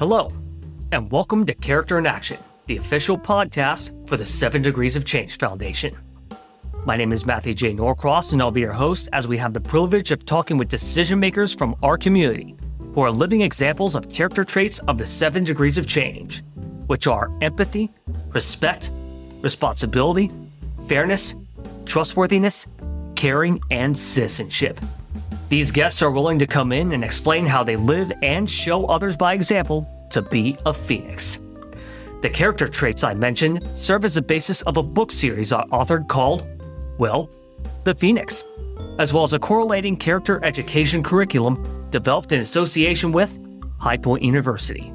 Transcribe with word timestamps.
Hello, 0.00 0.32
and 0.92 1.12
welcome 1.12 1.44
to 1.44 1.52
Character 1.52 1.98
in 1.98 2.06
Action, 2.06 2.38
the 2.68 2.78
official 2.78 3.18
podcast 3.18 4.08
for 4.08 4.16
the 4.16 4.24
Seven 4.24 4.62
Degrees 4.62 4.96
of 4.96 5.04
Change 5.04 5.36
Foundation. 5.36 5.94
My 6.86 6.96
name 6.96 7.12
is 7.12 7.26
Matthew 7.26 7.52
J. 7.52 7.74
Norcross, 7.74 8.32
and 8.32 8.40
I'll 8.40 8.50
be 8.50 8.62
your 8.62 8.72
host 8.72 9.10
as 9.12 9.28
we 9.28 9.36
have 9.36 9.52
the 9.52 9.60
privilege 9.60 10.10
of 10.10 10.24
talking 10.24 10.56
with 10.56 10.70
decision 10.70 11.20
makers 11.20 11.54
from 11.54 11.76
our 11.82 11.98
community 11.98 12.56
who 12.94 13.02
are 13.02 13.10
living 13.10 13.42
examples 13.42 13.94
of 13.94 14.08
character 14.08 14.42
traits 14.42 14.78
of 14.88 14.96
the 14.96 15.04
seven 15.04 15.44
degrees 15.44 15.76
of 15.76 15.86
change, 15.86 16.42
which 16.86 17.06
are 17.06 17.30
empathy, 17.42 17.90
respect, 18.28 18.92
responsibility, 19.42 20.30
fairness, 20.88 21.34
trustworthiness, 21.84 22.66
caring, 23.16 23.60
and 23.70 23.94
citizenship. 23.94 24.80
These 25.50 25.72
guests 25.72 26.00
are 26.00 26.12
willing 26.12 26.38
to 26.38 26.46
come 26.46 26.70
in 26.70 26.92
and 26.92 27.02
explain 27.02 27.44
how 27.44 27.64
they 27.64 27.74
live 27.74 28.12
and 28.22 28.48
show 28.48 28.86
others 28.86 29.16
by 29.16 29.34
example 29.34 29.84
to 30.10 30.22
be 30.22 30.56
a 30.64 30.72
phoenix. 30.72 31.40
The 32.22 32.30
character 32.30 32.68
traits 32.68 33.02
I 33.02 33.14
mentioned 33.14 33.68
serve 33.74 34.04
as 34.04 34.14
the 34.14 34.22
basis 34.22 34.62
of 34.62 34.76
a 34.76 34.82
book 34.82 35.10
series 35.10 35.52
I 35.52 35.64
authored 35.72 36.06
called, 36.06 36.46
well, 36.98 37.28
The 37.82 37.96
Phoenix, 37.96 38.44
as 39.00 39.12
well 39.12 39.24
as 39.24 39.32
a 39.32 39.40
correlating 39.40 39.96
character 39.96 40.38
education 40.44 41.02
curriculum 41.02 41.88
developed 41.90 42.30
in 42.30 42.38
association 42.38 43.10
with 43.10 43.36
High 43.80 43.96
Point 43.96 44.22
University. 44.22 44.92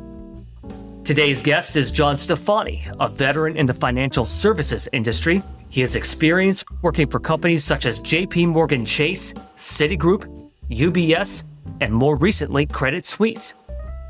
Today's 1.04 1.42
guest 1.42 1.76
is 1.76 1.92
John 1.92 2.16
Stefani, 2.16 2.86
a 3.02 3.10
veteran 3.10 3.58
in 3.58 3.66
the 3.66 3.74
financial 3.74 4.24
services 4.24 4.88
industry. 4.94 5.44
He 5.68 5.82
has 5.82 5.98
experience 5.98 6.64
working 6.82 7.08
for 7.08 7.20
companies 7.20 7.66
such 7.66 7.86
as 7.86 8.00
JP 8.00 8.48
Morgan 8.48 8.86
Chase, 8.86 9.34
Citigroup, 9.58 10.45
UBS, 10.70 11.44
and 11.82 11.94
more 11.94 12.16
recently, 12.16 12.66
Credit 12.66 13.06
Suisse, 13.06 13.54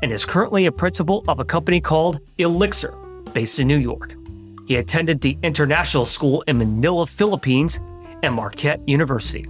and 0.02 0.12
is 0.12 0.24
currently 0.24 0.66
a 0.66 0.72
principal 0.72 1.24
of 1.28 1.40
a 1.40 1.44
company 1.44 1.80
called 1.80 2.20
Elixirr, 2.38 2.94
based 3.32 3.58
in 3.58 3.66
New 3.66 3.78
York. 3.78 4.14
He 4.66 4.76
attended 4.76 5.20
the 5.20 5.38
International 5.42 6.04
School 6.04 6.42
in 6.42 6.58
Manila, 6.58 7.06
Philippines, 7.06 7.78
and 8.22 8.34
Marquette 8.34 8.86
University. 8.88 9.46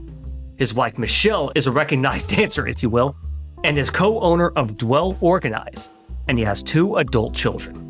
His 0.56 0.74
wife, 0.74 0.98
Michelle, 0.98 1.52
is 1.54 1.66
a 1.66 1.72
recognized 1.72 2.30
dancer, 2.36 2.66
if 2.66 2.82
you 2.82 2.90
will, 2.90 3.16
and 3.64 3.78
is 3.78 3.90
co 3.90 4.20
owner 4.20 4.50
of 4.50 4.76
Dwell 4.76 5.16
Organize, 5.20 5.88
and 6.28 6.38
he 6.38 6.44
has 6.44 6.62
two 6.62 6.96
adult 6.96 7.34
children. 7.34 7.82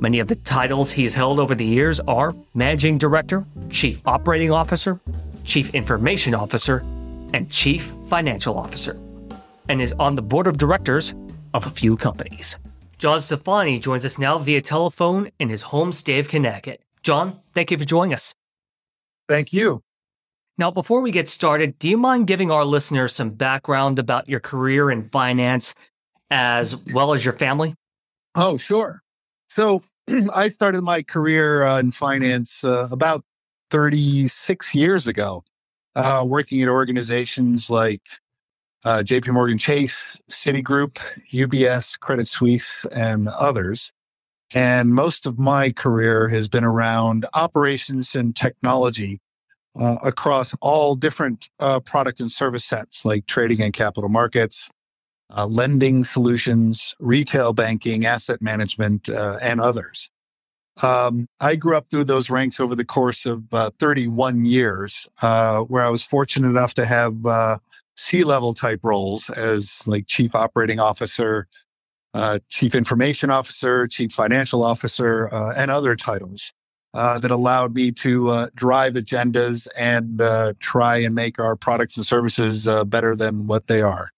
Many 0.00 0.18
of 0.18 0.28
the 0.28 0.36
titles 0.36 0.90
he's 0.90 1.12
held 1.12 1.38
over 1.38 1.54
the 1.54 1.64
years 1.64 2.00
are 2.00 2.34
Managing 2.54 2.96
Director, 2.96 3.44
Chief 3.68 4.00
Operating 4.06 4.50
Officer, 4.50 4.98
Chief 5.44 5.74
Information 5.74 6.34
Officer, 6.34 6.78
and 7.34 7.50
Chief 7.50 7.92
Financial 8.10 8.58
Officer, 8.58 9.00
and 9.68 9.80
is 9.80 9.94
on 9.98 10.16
the 10.16 10.22
board 10.22 10.46
of 10.48 10.58
directors 10.58 11.14
of 11.54 11.66
a 11.66 11.70
few 11.70 11.96
companies. 11.96 12.58
John 12.98 13.20
Stefani 13.20 13.78
joins 13.78 14.04
us 14.04 14.18
now 14.18 14.36
via 14.36 14.60
telephone 14.60 15.30
in 15.38 15.48
his 15.48 15.62
home 15.62 15.92
state 15.92 16.18
of 16.18 16.28
Connecticut. 16.28 16.82
John, 17.02 17.40
thank 17.54 17.70
you 17.70 17.78
for 17.78 17.84
joining 17.86 18.12
us. 18.12 18.34
Thank 19.28 19.52
you. 19.52 19.82
Now, 20.58 20.70
before 20.70 21.00
we 21.00 21.12
get 21.12 21.28
started, 21.28 21.78
do 21.78 21.88
you 21.88 21.96
mind 21.96 22.26
giving 22.26 22.50
our 22.50 22.64
listeners 22.64 23.14
some 23.14 23.30
background 23.30 23.98
about 23.98 24.28
your 24.28 24.40
career 24.40 24.90
in 24.90 25.08
finance 25.08 25.74
as 26.30 26.76
well 26.92 27.14
as 27.14 27.24
your 27.24 27.34
family? 27.34 27.74
Oh, 28.34 28.56
sure. 28.58 29.02
So, 29.48 29.82
I 30.34 30.48
started 30.48 30.82
my 30.82 31.02
career 31.02 31.62
uh, 31.62 31.78
in 31.78 31.92
finance 31.92 32.64
uh, 32.64 32.88
about 32.90 33.24
36 33.70 34.74
years 34.74 35.06
ago, 35.06 35.44
uh, 35.96 36.24
working 36.26 36.62
at 36.62 36.68
organizations 36.68 37.70
like 37.70 38.02
uh, 38.84 38.98
JP 38.98 39.32
Morgan 39.34 39.58
Chase, 39.58 40.20
Citigroup, 40.30 40.98
UBS, 41.32 41.98
Credit 41.98 42.26
Suisse, 42.26 42.86
and 42.92 43.28
others. 43.28 43.92
And 44.54 44.94
most 44.94 45.26
of 45.26 45.38
my 45.38 45.70
career 45.70 46.28
has 46.28 46.48
been 46.48 46.64
around 46.64 47.26
operations 47.34 48.14
and 48.14 48.34
technology 48.34 49.20
uh, 49.78 49.96
across 50.02 50.54
all 50.60 50.96
different 50.96 51.48
uh, 51.60 51.78
product 51.80 52.20
and 52.20 52.30
service 52.30 52.64
sets 52.64 53.04
like 53.04 53.26
trading 53.26 53.62
and 53.62 53.72
capital 53.72 54.08
markets, 54.08 54.70
uh, 55.36 55.46
lending 55.46 56.02
solutions, 56.02 56.94
retail 56.98 57.52
banking, 57.52 58.04
asset 58.04 58.42
management, 58.42 59.08
uh, 59.08 59.38
and 59.40 59.60
others. 59.60 60.10
Um, 60.82 61.26
I 61.40 61.56
grew 61.56 61.76
up 61.76 61.90
through 61.90 62.04
those 62.04 62.30
ranks 62.30 62.60
over 62.60 62.74
the 62.74 62.84
course 62.84 63.26
of 63.26 63.42
uh, 63.52 63.70
31 63.78 64.44
years, 64.44 65.08
uh, 65.22 65.60
where 65.62 65.82
I 65.82 65.88
was 65.88 66.02
fortunate 66.02 66.48
enough 66.48 66.74
to 66.74 66.86
have 66.86 67.26
uh, 67.26 67.58
C-level 67.96 68.54
type 68.54 68.80
roles 68.82 69.30
as 69.30 69.86
like 69.86 70.06
chief 70.06 70.34
operating 70.34 70.80
officer, 70.80 71.48
uh, 72.14 72.38
chief 72.48 72.74
information 72.74 73.30
officer, 73.30 73.86
chief 73.86 74.12
financial 74.12 74.62
officer, 74.62 75.26
and 75.56 75.70
other 75.70 75.94
titles. 75.94 76.52
that 76.94 77.30
allowed 77.30 77.74
me 77.74 77.92
to 77.92 78.48
drive 78.54 78.94
agendas 78.94 79.68
and 79.76 80.20
try 80.60 80.96
and 80.96 81.14
make 81.14 81.38
our 81.38 81.56
products 81.56 81.96
and 81.96 82.06
services 82.06 82.68
better 82.86 83.14
than 83.14 83.46
what 83.46 83.66
they 83.66 83.82
are. 83.82 84.10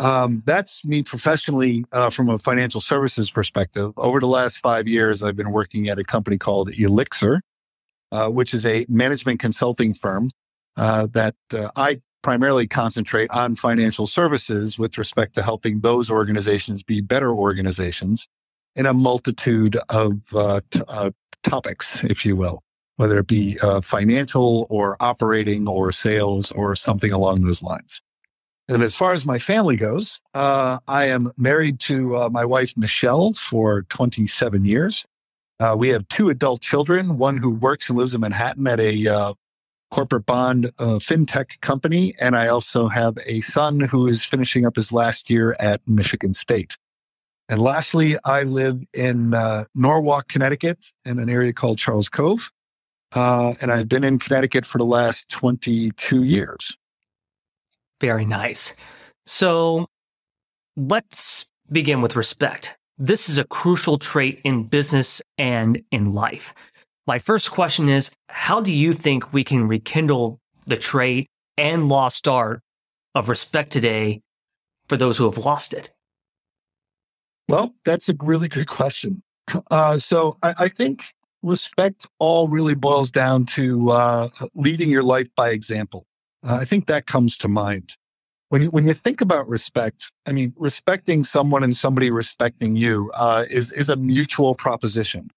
Um, 0.00 0.42
that's 0.46 0.82
me 0.86 1.02
professionally 1.02 1.84
uh, 1.92 2.08
from 2.08 2.30
a 2.30 2.38
financial 2.38 2.80
services 2.80 3.30
perspective. 3.30 3.92
Over 3.98 4.18
the 4.18 4.26
last 4.26 4.56
five 4.56 4.88
years, 4.88 5.22
I've 5.22 5.36
been 5.36 5.52
working 5.52 5.90
at 5.90 5.98
a 5.98 6.04
company 6.04 6.38
called 6.38 6.70
Elixirr, 6.70 7.40
uh, 8.10 8.30
which 8.30 8.54
is 8.54 8.64
a 8.64 8.86
management 8.88 9.40
consulting 9.40 9.92
firm 9.92 10.30
uh, 10.78 11.06
that 11.12 11.34
uh, 11.52 11.70
I 11.76 12.00
primarily 12.22 12.66
concentrate 12.66 13.30
on 13.30 13.56
financial 13.56 14.06
services 14.06 14.78
with 14.78 14.96
respect 14.96 15.34
to 15.34 15.42
helping 15.42 15.80
those 15.80 16.10
organizations 16.10 16.82
be 16.82 17.02
better 17.02 17.30
organizations 17.30 18.26
in 18.76 18.86
a 18.86 18.94
multitude 18.94 19.76
of 19.90 20.18
uh, 20.34 20.62
t- 20.70 20.80
uh, 20.88 21.10
topics, 21.42 22.04
if 22.04 22.24
you 22.24 22.36
will, 22.36 22.62
whether 22.96 23.18
it 23.18 23.26
be 23.26 23.58
financial 23.82 24.66
or 24.70 24.96
operating 25.00 25.68
or 25.68 25.92
sales 25.92 26.50
or 26.52 26.74
something 26.74 27.12
along 27.12 27.42
those 27.42 27.62
lines. 27.62 28.00
And 28.70 28.84
as 28.84 28.94
far 28.94 29.12
as 29.12 29.26
my 29.26 29.40
family 29.40 29.74
goes, 29.74 30.20
uh, 30.32 30.78
I 30.86 31.06
am 31.06 31.32
married 31.36 31.80
to 31.80 32.16
uh, 32.16 32.30
my 32.30 32.44
wife, 32.44 32.72
Michelle, 32.76 33.32
for 33.32 33.82
27 33.88 34.64
years. 34.64 35.04
Uh, 35.58 35.74
we 35.76 35.88
have 35.88 36.06
two 36.06 36.28
adult 36.28 36.60
children, 36.60 37.18
one 37.18 37.36
who 37.36 37.50
works 37.50 37.90
and 37.90 37.98
lives 37.98 38.14
in 38.14 38.20
Manhattan 38.20 38.68
at 38.68 38.78
a 38.78 39.08
uh, 39.08 39.34
corporate 39.90 40.24
bond 40.24 40.66
uh, 40.78 41.00
fintech 41.00 41.60
company. 41.62 42.14
And 42.20 42.36
I 42.36 42.46
also 42.46 42.86
have 42.86 43.18
a 43.26 43.40
son 43.40 43.80
who 43.80 44.06
is 44.06 44.24
finishing 44.24 44.64
up 44.64 44.76
his 44.76 44.92
last 44.92 45.28
year 45.28 45.56
at 45.58 45.80
Michigan 45.88 46.32
State. 46.32 46.78
And 47.48 47.60
lastly, 47.60 48.16
I 48.24 48.44
live 48.44 48.80
in 48.94 49.34
uh, 49.34 49.64
Norwalk, 49.74 50.28
Connecticut, 50.28 50.86
in 51.04 51.18
an 51.18 51.28
area 51.28 51.52
called 51.52 51.78
Charles 51.78 52.08
Cove. 52.08 52.52
and 53.16 53.72
I've 53.72 53.88
been 53.88 54.04
in 54.04 54.20
Connecticut 54.20 54.64
for 54.64 54.78
the 54.78 54.84
last 54.84 55.28
22 55.30 56.22
years. 56.22 56.76
Very 58.00 58.24
nice. 58.24 58.74
So 59.26 59.86
let's 60.76 61.46
begin 61.70 62.00
with 62.00 62.16
respect. 62.16 62.76
This 62.98 63.28
is 63.28 63.38
a 63.38 63.44
crucial 63.44 63.98
trait 63.98 64.40
in 64.44 64.64
business 64.64 65.22
and 65.38 65.82
in 65.90 66.12
life. 66.12 66.54
My 67.06 67.18
first 67.18 67.50
question 67.50 67.88
is 67.88 68.10
How 68.28 68.60
do 68.60 68.72
you 68.72 68.92
think 68.92 69.32
we 69.32 69.44
can 69.44 69.68
rekindle 69.68 70.38
the 70.66 70.76
trait 70.76 71.26
and 71.56 71.88
lost 71.88 72.28
art 72.28 72.60
of 73.14 73.28
respect 73.28 73.72
today 73.72 74.22
for 74.88 74.96
those 74.96 75.18
who 75.18 75.24
have 75.24 75.38
lost 75.38 75.72
it? 75.72 75.90
Well, 77.48 77.74
that's 77.84 78.08
a 78.08 78.14
really 78.22 78.48
good 78.48 78.68
question. 78.68 79.22
Uh, 79.70 79.98
so 79.98 80.36
I, 80.42 80.54
I, 80.58 80.68
think 80.68 81.06
respect 81.42 82.08
all 82.20 82.46
really 82.46 82.76
boils 82.76 83.10
down 83.10 83.44
to 83.44 83.90
uh, 83.90 84.28
leading 84.54 84.88
your 84.88 85.02
life 85.02 85.26
by 85.34 85.50
example. 85.50 86.06
Uh, 86.46 86.58
I 86.60 86.64
think 86.64 86.86
that 86.86 87.06
comes 87.06 87.36
to 87.38 87.48
mind. 87.48 87.96
When 88.48 88.62
you, 88.62 88.70
when 88.70 88.86
you 88.86 88.94
think 88.94 89.20
about 89.20 89.48
respect, 89.48 90.12
I 90.26 90.32
mean, 90.32 90.52
respecting 90.56 91.22
someone 91.22 91.62
and 91.62 91.76
somebody 91.76 92.10
respecting 92.10 92.74
you 92.76 93.10
uh, 93.14 93.44
is 93.48 93.70
is 93.72 93.88
a 93.88 93.96
mutual 93.96 94.54
proposition, 94.54 95.30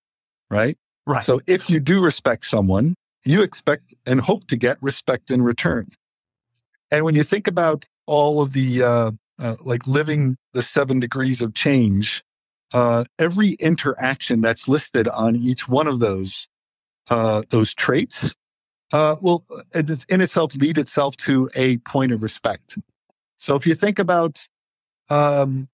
right? 0.50 0.77
Right. 1.05 1.23
So 1.23 1.41
if 1.45 1.69
you 1.69 1.79
do 1.79 2.01
respect 2.01 2.45
someone, 2.45 2.95
you 3.25 3.44
expect 3.44 3.94
and 4.05 4.19
hope 4.19 4.47
to 4.47 4.55
get 4.55 4.77
respect 4.81 5.29
in 5.29 5.44
return. 5.44 5.89
And 6.91 7.06
when 7.06 7.15
you 7.15 7.23
think 7.23 7.47
about 7.47 7.85
all 8.07 8.41
of 8.41 8.53
the 8.53 8.81
uh, 8.81 9.11
uh, 9.39 9.56
like 9.61 9.88
living 9.88 10.38
the 10.53 10.61
seven 10.61 10.99
degrees 10.99 11.41
of 11.41 11.53
change, 11.53 12.23
uh, 12.73 13.03
every 13.19 13.51
interaction 13.53 14.41
that's 14.41 14.67
listed 14.67 15.07
on 15.07 15.35
each 15.35 15.67
one 15.67 15.88
of 15.88 15.99
those 15.99 16.47
uh, 17.09 17.44
those 17.49 17.73
traits 17.73 18.33
uh, 18.94 19.18
will 19.19 19.44
in 19.74 20.22
itself 20.22 20.56
lead 20.56 20.78
itself 20.78 21.18
to 21.18 21.50
a 21.56 21.78
point 21.80 22.13
of 22.13 22.24
respect. 22.24 22.78
So 23.38 23.56
if 23.56 23.68
you 23.68 23.75
think 23.75 24.00
about, 24.00 24.48
um, 25.10 25.68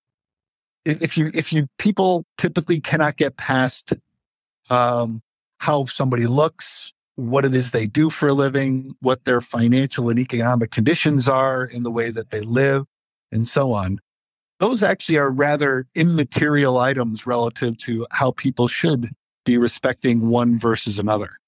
if 0.86 1.18
you 1.18 1.30
if 1.34 1.54
you 1.54 1.68
people 1.78 2.26
typically 2.38 2.80
cannot 2.80 3.18
get 3.18 3.38
past 3.38 3.94
um, 4.70 5.22
how 5.60 5.86
somebody 5.86 6.26
looks, 6.26 6.94
what 7.16 7.44
it 7.46 7.54
is 7.54 7.72
they 7.72 7.86
do 7.86 8.10
for 8.10 8.30
a 8.30 8.34
living, 8.34 8.96
what 9.02 9.26
their 9.26 9.42
financial 9.42 10.10
and 10.10 10.18
economic 10.18 10.72
conditions 10.72 11.28
are 11.28 11.66
in 11.66 11.84
the 11.84 11.92
way 11.92 12.12
that 12.12 12.30
they 12.30 12.42
live, 12.42 12.86
and 13.32 13.48
so 13.48 13.74
on. 13.74 14.00
those 14.60 14.84
actually 14.84 15.18
are 15.18 15.32
rather 15.32 15.88
immaterial 15.96 16.78
items 16.78 17.26
relative 17.26 17.78
to 17.78 18.06
how 18.12 18.32
people 18.32 18.68
should 18.68 19.10
be 19.46 19.58
respecting 19.58 20.30
one 20.30 20.60
versus 20.60 21.00
another. 21.00 21.40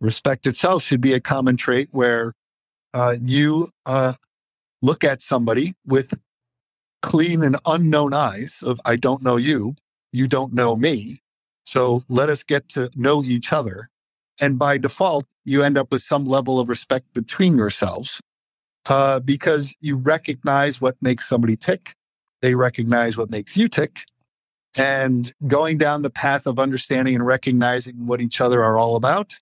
Respect 0.00 0.46
itself 0.46 0.82
should 0.82 1.00
be 1.00 1.14
a 1.14 1.20
common 1.20 1.56
trait 1.56 1.88
where 1.92 2.34
uh, 2.92 3.16
you 3.22 3.68
uh, 3.86 4.14
look 4.82 5.04
at 5.04 5.22
somebody 5.22 5.74
with 5.86 6.14
clean 7.02 7.42
and 7.42 7.56
unknown 7.66 8.12
eyes 8.12 8.62
of 8.64 8.80
I 8.84 8.96
don't 8.96 9.22
know 9.22 9.36
you, 9.36 9.74
you 10.12 10.28
don't 10.28 10.52
know 10.52 10.76
me. 10.76 11.18
So 11.64 12.02
let 12.08 12.28
us 12.28 12.42
get 12.42 12.68
to 12.70 12.90
know 12.94 13.22
each 13.24 13.52
other. 13.52 13.90
And 14.40 14.58
by 14.58 14.78
default, 14.78 15.26
you 15.44 15.62
end 15.62 15.78
up 15.78 15.90
with 15.90 16.02
some 16.02 16.26
level 16.26 16.60
of 16.60 16.68
respect 16.68 17.12
between 17.14 17.56
yourselves 17.56 18.20
uh, 18.86 19.20
because 19.20 19.74
you 19.80 19.96
recognize 19.96 20.80
what 20.80 20.96
makes 21.00 21.28
somebody 21.28 21.56
tick. 21.56 21.94
They 22.42 22.54
recognize 22.54 23.16
what 23.16 23.30
makes 23.30 23.56
you 23.56 23.68
tick. 23.68 24.04
And 24.76 25.32
going 25.46 25.78
down 25.78 26.02
the 26.02 26.10
path 26.10 26.46
of 26.46 26.58
understanding 26.58 27.14
and 27.14 27.26
recognizing 27.26 28.06
what 28.06 28.20
each 28.20 28.40
other 28.40 28.62
are 28.62 28.78
all 28.78 28.96
about 28.96 29.34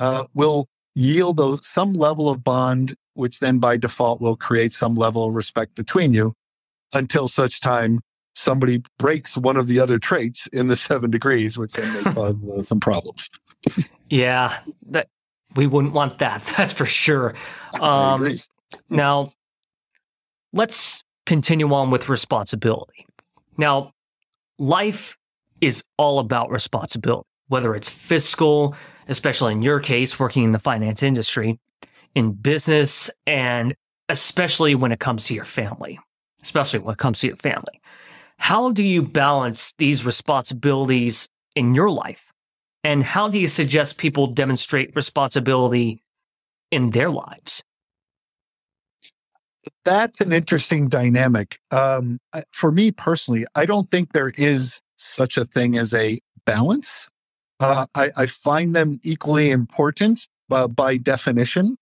uh, 0.00 0.24
will 0.34 0.66
yield 0.96 1.38
a, 1.38 1.58
some 1.62 1.92
level 1.92 2.28
of 2.28 2.42
bond, 2.42 2.96
which 3.14 3.38
then 3.38 3.58
by 3.58 3.76
default 3.76 4.20
will 4.20 4.36
create 4.36 4.72
some 4.72 4.96
level 4.96 5.26
of 5.26 5.34
respect 5.34 5.76
between 5.76 6.12
you 6.12 6.34
until 6.92 7.28
such 7.28 7.60
time 7.60 8.00
somebody 8.34 8.82
breaks 8.98 9.36
one 9.36 9.56
of 9.56 9.66
the 9.68 9.78
other 9.78 9.98
traits 9.98 10.46
in 10.48 10.66
the 10.66 10.76
seven 10.88 11.10
degrees, 11.10 11.56
which 11.56 11.72
then 11.72 11.92
may 11.94 12.02
cause 12.12 12.34
uh, 12.58 12.62
some 12.62 12.80
problems. 12.80 13.30
Yeah, 14.08 14.58
that 14.88 15.08
we 15.54 15.66
wouldn't 15.66 15.92
want 15.92 16.18
that. 16.18 16.42
That's 16.56 16.72
for 16.72 16.86
sure. 16.86 17.34
Um, 17.74 18.36
now, 18.88 19.32
let's 20.52 21.02
continue 21.26 21.72
on 21.72 21.90
with 21.90 22.08
responsibility. 22.08 23.06
Now, 23.56 23.92
life 24.58 25.16
is 25.60 25.84
all 25.98 26.18
about 26.18 26.50
responsibility, 26.50 27.28
whether 27.50 27.74
it's 27.74 27.90
fiscal, 27.90 28.76
especially 29.08 29.52
in 29.52 29.60
your 29.60 29.80
case, 29.80 30.18
working 30.18 30.44
in 30.44 30.52
the 30.52 30.58
finance 30.58 31.02
industry, 31.02 31.58
in 32.14 32.32
business, 32.32 33.10
and 33.26 33.74
especially 34.08 34.74
when 34.74 34.92
it 34.92 35.00
comes 35.00 35.26
to 35.26 35.34
your 35.34 35.44
family, 35.44 35.98
especially 36.42 36.78
when 36.78 36.92
it 36.92 36.98
comes 36.98 37.18
to 37.18 37.26
your 37.26 37.36
family. 37.36 37.80
How 38.38 38.70
do 38.70 38.84
you 38.84 39.02
balance 39.02 39.74
these 39.78 40.06
responsibilities 40.06 41.28
in 41.56 41.74
your 41.74 41.90
life? 41.90 42.32
And 42.84 43.02
how 43.02 43.28
do 43.28 43.38
you 43.38 43.48
suggest 43.48 43.98
people 43.98 44.28
demonstrate 44.28 44.94
responsibility 44.94 46.02
in 46.70 46.90
their 46.90 47.10
lives? 47.10 47.62
That's 49.84 50.20
an 50.20 50.32
interesting 50.32 50.88
dynamic. 50.88 51.58
Um, 51.72 52.20
for 52.52 52.70
me 52.70 52.92
personally, 52.92 53.44
I 53.56 53.66
don't 53.66 53.90
think 53.90 54.12
there 54.12 54.32
is 54.36 54.80
such 54.96 55.36
a 55.36 55.44
thing 55.44 55.76
as 55.76 55.92
a 55.92 56.20
balance. 56.46 57.08
Uh, 57.60 57.86
I, 57.94 58.10
I, 58.16 58.26
find 58.26 58.74
them 58.74 58.98
equally 59.02 59.50
important 59.50 60.26
uh, 60.50 60.66
by 60.66 60.96
definition, 60.96 61.76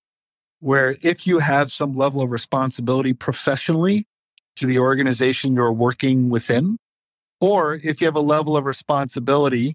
where 0.58 0.96
if 1.02 1.25
you 1.25 1.38
have 1.38 1.70
some 1.70 1.96
level 1.96 2.20
of 2.20 2.30
responsibility 2.30 3.12
professionally 3.12 4.04
to 4.56 4.66
the 4.66 4.80
organization 4.80 5.54
you're 5.54 5.72
working 5.72 6.30
within, 6.30 6.78
or 7.40 7.76
if 7.84 8.00
you 8.00 8.08
have 8.08 8.16
a 8.16 8.20
level 8.20 8.56
of 8.56 8.64
responsibility 8.64 9.75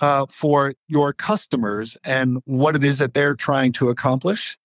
uh, 0.00 0.26
for 0.30 0.74
your 0.86 1.12
customers 1.12 1.96
and 2.04 2.38
what 2.44 2.76
it 2.76 2.84
is 2.84 2.98
that 2.98 3.12
they're 3.12 3.34
trying 3.34 3.72
to 3.72 3.88
accomplish, 3.88 4.56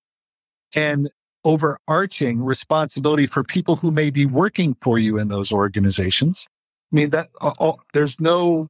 and 0.76 1.10
overarching 1.44 2.44
responsibility 2.44 3.26
for 3.26 3.44
people 3.44 3.78
who 3.78 3.90
may 3.90 4.12
be 4.12 4.28
working 4.28 4.76
for 4.82 5.00
you 5.00 5.18
in 5.18 5.30
those 5.30 5.52
organizations. 5.52 6.48
I 6.92 6.96
mean 6.96 7.10
that 7.12 7.30
uh, 7.42 7.72
there's 7.94 8.20
no 8.20 8.68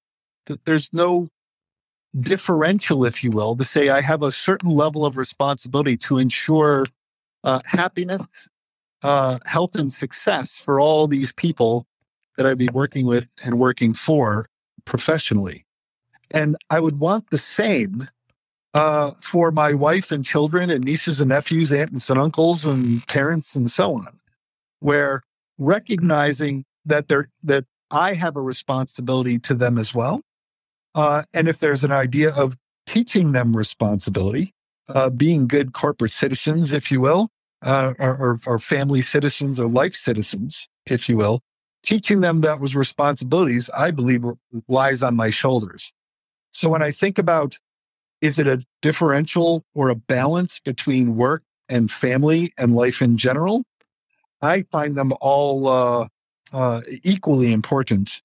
there's 0.64 0.94
no 0.94 1.28
differential, 2.20 3.06
if 3.06 3.24
you 3.24 3.32
will, 3.32 3.56
to 3.56 3.64
say 3.64 3.90
I 3.90 4.02
have 4.02 4.24
a 4.24 4.32
certain 4.32 4.72
level 4.72 5.06
of 5.06 5.18
responsibility 5.18 5.98
to 5.98 6.18
ensure 6.18 6.86
uh, 7.44 7.60
happiness, 7.66 8.26
uh, 9.04 9.40
health, 9.46 9.76
and 9.76 9.92
success 9.92 10.60
for 10.60 10.80
all 10.80 11.08
these 11.08 11.32
people 11.32 11.86
that 12.38 12.46
I'd 12.46 12.58
be 12.58 12.70
working 12.74 13.06
with 13.06 13.32
and 13.44 13.60
working 13.60 13.94
for 13.94 14.48
professionally. 14.86 15.66
And 16.32 16.56
I 16.70 16.80
would 16.80 17.00
want 17.00 17.30
the 17.30 17.38
same 17.38 18.08
uh, 18.74 19.12
for 19.22 19.52
my 19.52 19.74
wife 19.74 20.12
and 20.12 20.24
children 20.24 20.70
and 20.70 20.84
nieces 20.84 21.20
and 21.20 21.30
nephews, 21.30 21.72
aunts 21.72 22.10
and 22.10 22.20
uncles 22.20 22.66
and 22.66 23.06
parents 23.08 23.56
and 23.56 23.72
so 23.72 23.96
on, 23.96 24.20
where 24.80 25.24
recognizing 25.58 26.66
that 26.86 27.08
they're, 27.08 27.30
that 27.44 27.66
I 27.92 28.14
have 28.14 28.36
a 28.36 28.42
responsibility 28.42 29.40
to 29.40 29.54
them 29.54 29.78
as 29.78 29.96
well. 29.96 30.22
Uh, 30.98 31.22
and 31.32 31.48
if 31.48 31.60
there's 31.60 31.84
an 31.84 31.92
idea 31.92 32.32
of 32.32 32.58
teaching 32.88 33.32
them 33.32 33.56
responsibility, 33.56 34.52
uh, 34.90 35.12
being 35.12 35.48
good 35.48 35.74
corporate 35.74 36.12
citizens, 36.12 36.74
if 36.74 36.92
you 36.92 37.00
will, 37.00 37.30
uh, 37.62 37.94
or, 38.00 38.40
or, 38.48 38.58
family 38.58 39.02
citizens 39.02 39.60
or 39.60 39.70
life 39.70 39.94
citizens, 39.94 40.68
if 40.88 41.08
you 41.08 41.16
will, 41.16 41.42
teaching 41.84 42.22
them 42.22 42.42
that 42.42 42.60
was 42.60 42.76
responsibilities, 42.76 43.70
I 43.76 43.92
believe 43.92 44.24
lies 44.68 45.04
on 45.04 45.16
my 45.16 45.30
shoulders. 45.30 45.94
So 46.52 46.68
when 46.68 46.82
I 46.82 46.92
think 46.92 47.20
about 47.20 47.58
is 48.22 48.40
it 48.40 48.48
a 48.48 48.66
differential 48.82 49.64
or 49.76 49.90
a 49.90 49.96
balance 49.96 50.60
between 50.60 51.16
work 51.16 51.44
and 51.70 51.92
family 51.92 52.52
and 52.58 52.76
life 52.76 53.04
in 53.04 53.18
general? 53.18 53.64
I 54.42 54.64
find 54.72 54.96
them 54.96 55.14
all 55.22 55.68
uh, 55.68 56.08
uh, 56.52 56.82
equally 57.04 57.54
important 57.54 58.22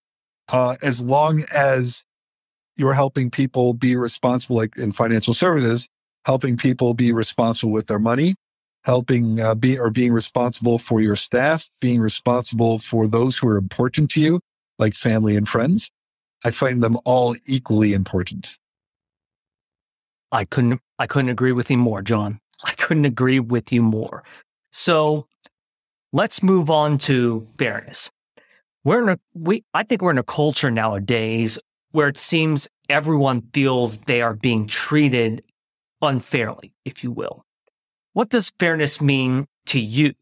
uh, 0.51 0.77
as 0.81 1.03
long 1.03 1.45
as 1.53 2.05
you're 2.83 2.93
helping 2.93 3.31
people 3.31 3.75
be 3.75 3.95
responsible, 3.95 4.57
like 4.57 4.77
in 4.77 4.91
financial 4.91 5.33
services, 5.33 5.89
helping 6.27 6.57
people 6.57 6.95
be 6.95 7.13
responsible 7.13 7.71
with 7.71 7.87
their 7.87 8.01
money, 8.01 8.35
helping 8.83 9.39
uh, 9.41 9.55
be 9.55 9.79
or 9.79 9.89
being 9.89 10.13
responsible 10.13 10.81
for 10.81 11.01
your 11.01 11.15
staff, 11.15 11.71
being 11.81 12.01
responsible 12.01 12.81
for 12.81 13.07
those 13.07 13.39
who 13.39 13.47
are 13.47 13.57
important 13.57 14.11
to 14.11 14.21
you, 14.21 14.41
like 14.81 14.95
family 14.95 15.37
and 15.37 15.49
friends. 15.49 15.93
I 16.45 16.51
find 16.51 16.83
them 16.83 16.99
all 17.05 17.37
equally 17.47 17.93
important. 17.93 18.59
I 20.33 20.45
couldn't 20.45 20.81
I 20.99 21.07
couldn't 21.07 21.31
agree 21.31 21.53
with 21.53 21.71
you 21.71 21.79
more, 21.79 22.03
John. 22.03 22.41
I 22.65 22.73
couldn't 22.73 23.05
agree 23.05 23.39
with 23.39 23.73
you 23.73 23.81
more. 23.81 24.25
So 24.73 25.29
let's 26.13 26.43
move 26.43 26.69
on 26.69 26.99
to 26.99 27.47
fairness. 27.59 28.11
We're 28.83 29.05
in 29.05 29.09
a 29.11 29.19
we 29.35 29.63
I 29.73 29.85
think 29.85 30.03
we're 30.03 30.11
in 30.11 30.19
a 30.19 30.25
culture 30.25 30.73
nowadays 30.73 31.61
where 31.93 32.09
it 32.09 32.19
seems 32.19 32.69
everyone 32.89 33.43
feels 33.53 34.03
they 34.03 34.21
are 34.21 34.35
being 34.35 34.67
treated 34.67 35.43
unfairly, 36.01 36.75
if 36.85 37.05
you 37.05 37.11
will. 37.11 37.45
What 38.13 38.29
does 38.29 38.53
fairness 38.59 39.01
mean 39.01 39.47
to 39.67 39.81
you 39.81 40.15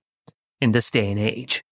in 0.61 0.73
this 0.73 0.91
day 0.91 1.11
and 1.11 1.19
age? 1.19 1.65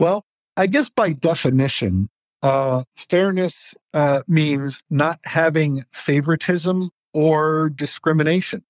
Well, 0.00 0.24
I 0.56 0.66
guess 0.66 0.88
by 0.88 1.12
definition, 1.12 2.08
uh, 2.42 2.84
fairness 2.96 3.74
uh, 3.94 4.22
means 4.26 4.82
not 4.90 5.20
having 5.24 5.84
favoritism 5.92 6.90
or 7.12 7.70
discrimination 7.70 8.64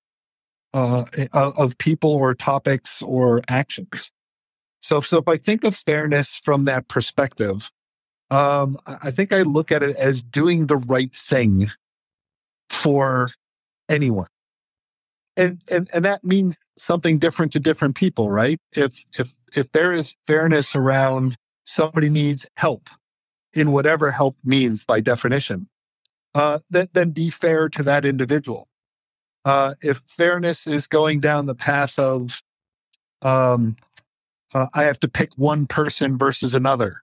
uh, 0.73 1.05
of 1.33 1.77
people 1.77 2.11
or 2.11 2.33
topics 2.33 3.01
or 3.01 3.41
actions. 3.47 4.11
So, 4.81 5.01
so 5.01 5.17
if 5.19 5.27
I 5.27 5.37
think 5.37 5.63
of 5.63 5.75
fairness 5.75 6.39
from 6.43 6.65
that 6.65 6.87
perspective, 6.87 7.71
um, 8.31 8.77
I 8.85 9.11
think 9.11 9.33
I 9.33 9.41
look 9.41 9.71
at 9.71 9.83
it 9.83 9.95
as 9.95 10.21
doing 10.21 10.67
the 10.67 10.77
right 10.77 11.13
thing 11.13 11.67
for 12.69 13.29
anyone. 13.89 14.27
And, 15.35 15.61
and, 15.69 15.89
and 15.93 16.05
that 16.05 16.23
means 16.23 16.57
something 16.77 17.17
different 17.17 17.51
to 17.53 17.59
different 17.59 17.95
people, 17.95 18.29
right? 18.29 18.59
If, 18.73 19.03
if, 19.17 19.33
if 19.55 19.71
there 19.71 19.93
is 19.93 20.15
fairness 20.27 20.75
around 20.75 21.37
somebody 21.65 22.09
needs 22.09 22.45
help 22.55 22.89
in 23.53 23.71
whatever 23.71 24.11
help 24.11 24.37
means 24.43 24.85
by 24.85 24.99
definition, 24.99 25.67
uh, 26.35 26.59
then, 26.69 26.87
then 26.93 27.11
be 27.11 27.29
fair 27.29 27.69
to 27.69 27.83
that 27.83 28.05
individual. 28.05 28.67
Uh, 29.45 29.73
if 29.81 30.03
fairness 30.07 30.67
is 30.67 30.85
going 30.87 31.19
down 31.19 31.45
the 31.45 31.55
path 31.55 31.97
of, 31.97 32.43
um, 33.21 33.75
uh, 34.53 34.67
I 34.73 34.83
have 34.83 34.99
to 34.99 35.07
pick 35.07 35.31
one 35.37 35.65
person 35.65 36.17
versus 36.17 36.53
another, 36.53 37.01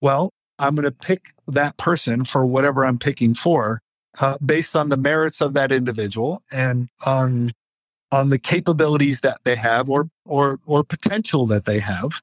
well, 0.00 0.32
I'm 0.60 0.74
going 0.74 0.84
to 0.84 0.92
pick 0.92 1.32
that 1.48 1.76
person 1.78 2.24
for 2.24 2.46
whatever 2.46 2.84
I'm 2.84 2.98
picking 2.98 3.34
for, 3.34 3.80
uh, 4.20 4.36
based 4.44 4.76
on 4.76 4.90
the 4.90 4.96
merits 4.96 5.40
of 5.40 5.54
that 5.54 5.72
individual 5.72 6.42
and 6.52 6.88
on 7.04 7.52
on 8.12 8.28
the 8.28 8.38
capabilities 8.38 9.20
that 9.20 9.40
they 9.44 9.56
have 9.56 9.88
or 9.88 10.08
or 10.24 10.58
or 10.66 10.84
potential 10.84 11.46
that 11.46 11.64
they 11.64 11.78
have 11.78 12.20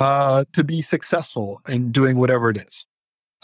uh, 0.00 0.44
to 0.52 0.64
be 0.64 0.82
successful 0.82 1.60
in 1.68 1.92
doing 1.92 2.16
whatever 2.16 2.50
it 2.50 2.56
is. 2.56 2.86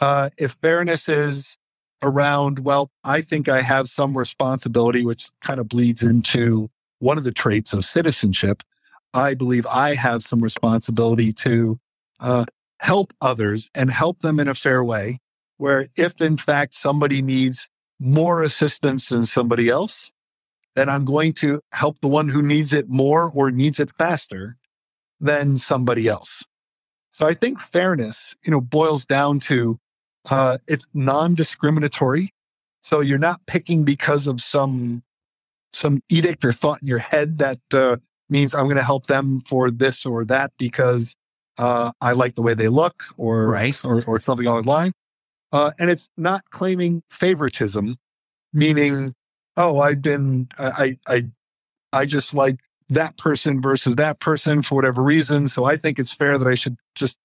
Uh, 0.00 0.30
if 0.38 0.56
fairness 0.62 1.08
is 1.08 1.56
around, 2.02 2.60
well, 2.60 2.90
I 3.04 3.20
think 3.22 3.48
I 3.48 3.60
have 3.60 3.88
some 3.88 4.16
responsibility, 4.16 5.04
which 5.04 5.30
kind 5.42 5.60
of 5.60 5.68
bleeds 5.68 6.02
into 6.02 6.70
one 7.00 7.18
of 7.18 7.24
the 7.24 7.32
traits 7.32 7.72
of 7.72 7.84
citizenship. 7.84 8.62
I 9.14 9.34
believe 9.34 9.66
I 9.66 9.94
have 9.94 10.22
some 10.22 10.40
responsibility 10.40 11.32
to 11.34 11.78
uh, 12.20 12.44
help 12.80 13.12
others 13.20 13.68
and 13.74 13.90
help 13.90 14.20
them 14.20 14.40
in 14.40 14.48
a 14.48 14.54
fair 14.54 14.84
way, 14.84 15.18
where 15.56 15.88
if 15.96 16.20
in 16.20 16.36
fact 16.36 16.74
somebody 16.74 17.22
needs 17.22 17.68
more 18.00 18.42
assistance 18.42 19.08
than 19.08 19.24
somebody 19.24 19.68
else, 19.68 20.12
then 20.76 20.88
I'm 20.88 21.04
going 21.04 21.32
to 21.34 21.60
help 21.72 22.00
the 22.00 22.08
one 22.08 22.28
who 22.28 22.42
needs 22.42 22.72
it 22.72 22.88
more 22.88 23.32
or 23.34 23.50
needs 23.50 23.80
it 23.80 23.90
faster 23.98 24.56
than 25.20 25.58
somebody 25.58 26.06
else. 26.06 26.44
So 27.10 27.26
I 27.26 27.34
think 27.34 27.58
fairness, 27.58 28.36
you 28.44 28.52
know, 28.52 28.60
boils 28.60 29.04
down 29.04 29.40
to 29.40 29.78
uh, 30.30 30.58
it's 30.68 30.86
non-discriminatory. 30.94 32.32
So 32.82 33.00
you're 33.00 33.18
not 33.18 33.44
picking 33.46 33.84
because 33.84 34.26
of 34.26 34.40
some 34.40 35.02
some 35.72 36.00
edict 36.08 36.44
or 36.44 36.52
thought 36.52 36.80
in 36.80 36.88
your 36.88 36.98
head 36.98 37.38
that 37.38 37.58
uh, 37.72 37.96
means 38.30 38.54
I'm 38.54 38.64
going 38.64 38.76
to 38.76 38.82
help 38.82 39.06
them 39.06 39.40
for 39.42 39.70
this 39.70 40.06
or 40.06 40.24
that 40.24 40.52
because 40.58 41.14
uh, 41.58 41.92
I 42.00 42.12
like 42.12 42.34
the 42.36 42.42
way 42.42 42.54
they 42.54 42.68
look 42.68 43.04
or 43.16 43.48
right. 43.48 43.84
or, 43.84 44.02
or 44.06 44.20
something 44.20 44.46
along 44.46 44.62
the 44.62 44.68
line. 44.68 44.92
Uh, 45.52 45.72
and 45.78 45.90
it's 45.90 46.08
not 46.16 46.44
claiming 46.50 47.02
favoritism, 47.10 47.96
meaning, 48.52 49.14
oh, 49.56 49.80
I've 49.80 50.02
been 50.02 50.48
I 50.58 50.98
I 51.06 51.24
I 51.92 52.06
just 52.06 52.34
like 52.34 52.60
that 52.90 53.16
person 53.16 53.60
versus 53.60 53.96
that 53.96 54.20
person 54.20 54.62
for 54.62 54.74
whatever 54.74 55.02
reason. 55.02 55.48
So 55.48 55.64
I 55.64 55.76
think 55.76 55.98
it's 55.98 56.12
fair 56.12 56.38
that 56.38 56.48
I 56.48 56.54
should 56.54 56.76
just 56.94 57.16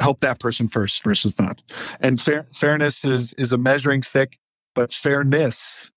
help 0.00 0.20
that 0.20 0.40
person 0.40 0.68
first 0.68 1.04
versus 1.04 1.34
that. 1.34 1.62
And 2.00 2.20
fair, 2.20 2.46
fairness 2.54 3.04
is 3.04 3.34
is 3.34 3.52
a 3.52 3.58
measuring 3.58 4.02
stick, 4.02 4.38
but 4.74 4.92
fairness 4.92 5.90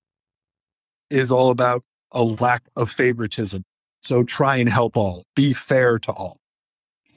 is 1.09 1.31
all 1.31 1.49
about 1.49 1.83
a 2.11 2.23
lack 2.23 2.63
of 2.75 2.91
favoritism. 2.91 3.63
So 4.01 4.23
try 4.23 4.57
and 4.57 4.67
help 4.67 4.97
all. 4.97 5.23
Be 5.35 5.53
fair 5.53 5.97
to 5.99 6.11
all. 6.11 6.37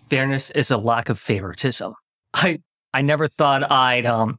Fairness 0.08 0.50
is 0.50 0.70
a 0.70 0.76
lack 0.76 1.08
of 1.08 1.18
favoritism. 1.18 1.94
I 2.34 2.60
I 2.92 3.02
never 3.02 3.28
thought 3.28 3.70
I'd 3.70 4.06
um 4.06 4.38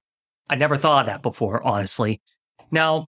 I 0.50 0.56
never 0.56 0.78
thought 0.78 1.02
of 1.02 1.06
that 1.08 1.22
before, 1.22 1.62
honestly. 1.64 2.22
Now, 2.72 3.08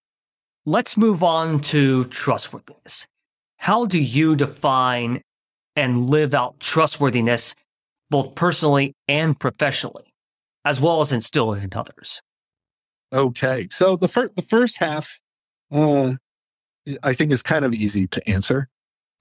let's 0.66 0.98
move 0.98 1.24
on 1.24 1.62
to 1.62 2.06
trustworthiness. 2.06 3.08
How 3.58 3.86
do 3.86 4.00
you 4.00 4.36
define 4.36 5.22
and 5.76 6.10
live 6.10 6.34
out 6.34 6.60
trustworthiness 6.60 7.56
both 8.10 8.36
personally 8.36 8.94
and 9.08 9.40
professionally, 9.40 10.14
as 10.66 10.82
well 10.82 11.02
as 11.02 11.12
instill 11.12 11.54
it 11.54 11.64
in 11.64 11.70
others? 11.74 12.22
Okay. 13.14 13.68
So 13.72 13.96
the 13.96 14.08
first 14.08 14.36
the 14.36 14.42
first 14.42 14.78
half 14.80 15.20
uh, 15.72 16.16
I 17.04 17.14
think 17.14 17.32
is 17.32 17.42
kind 17.42 17.66
of 17.66 17.74
easy 17.74 18.08
to 18.08 18.30
answer. 18.30 18.68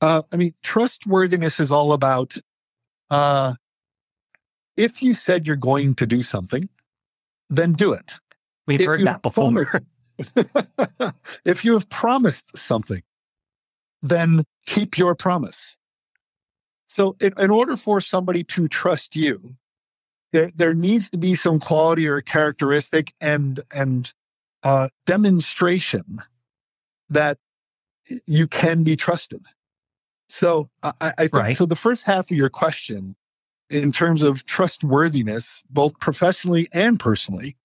Uh, 0.00 0.22
I 0.32 0.36
mean, 0.36 0.52
trustworthiness 0.62 1.58
is 1.60 1.72
all 1.72 1.92
about 1.92 2.36
uh, 3.10 3.54
if 4.76 5.02
you 5.02 5.14
said 5.14 5.46
you're 5.46 5.56
going 5.56 5.94
to 5.96 6.06
do 6.06 6.22
something, 6.22 6.68
then 7.50 7.72
do 7.72 7.92
it. 7.92 8.14
We've 8.66 8.80
If 8.80 8.86
heard 8.86 9.06
that 9.06 9.22
before. 9.22 9.66
if 11.44 11.64
you 11.64 11.72
have 11.72 11.88
promised 11.88 12.44
something, 12.56 13.02
then 14.02 14.42
keep 14.66 14.98
your 14.98 15.14
promise. 15.14 15.76
So, 16.86 17.16
in, 17.20 17.32
in 17.38 17.50
order 17.50 17.76
for 17.76 18.00
somebody 18.00 18.44
to 18.44 18.68
trust 18.68 19.16
you, 19.16 19.56
there, 20.32 20.50
there 20.54 20.74
needs 20.74 21.10
to 21.10 21.18
be 21.18 21.34
some 21.34 21.60
quality 21.60 22.06
or 22.06 22.20
characteristic 22.20 23.12
and 23.20 23.60
and 23.70 24.12
uh, 24.62 24.88
demonstration 25.06 26.22
that 27.10 27.38
you 28.26 28.46
can 28.46 28.82
be 28.82 28.96
trusted. 28.96 29.44
So, 30.28 30.68
I, 30.82 30.92
I 31.00 31.12
think 31.22 31.32
Right. 31.34 31.56
so. 31.56 31.66
The 31.66 31.76
first 31.76 32.04
half 32.04 32.30
of 32.30 32.36
your 32.36 32.50
question, 32.50 33.16
in 33.70 33.92
terms 33.92 34.22
of 34.22 34.44
trustworthiness, 34.46 35.62
both 35.70 35.98
professionally 36.00 36.68
and 36.72 37.00
personally, 37.00 37.56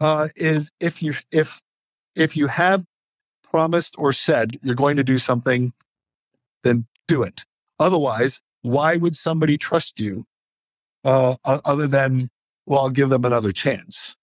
uh, 0.00 0.28
is 0.36 0.70
if 0.80 1.02
you 1.02 1.14
if 1.32 1.60
if 2.14 2.36
you 2.36 2.46
have 2.46 2.84
promised 3.42 3.94
or 3.98 4.12
said 4.12 4.58
you're 4.62 4.74
going 4.74 4.96
to 4.96 5.04
do 5.04 5.18
something, 5.18 5.72
then 6.64 6.86
do 7.06 7.22
it. 7.22 7.44
Otherwise, 7.78 8.40
why 8.62 8.96
would 8.96 9.16
somebody 9.16 9.56
trust 9.56 9.98
you 9.98 10.24
uh, 11.04 11.36
other 11.44 11.86
than, 11.86 12.28
well, 12.66 12.80
I'll 12.80 12.90
give 12.90 13.08
them 13.08 13.24
another 13.24 13.52
chance? 13.52 14.16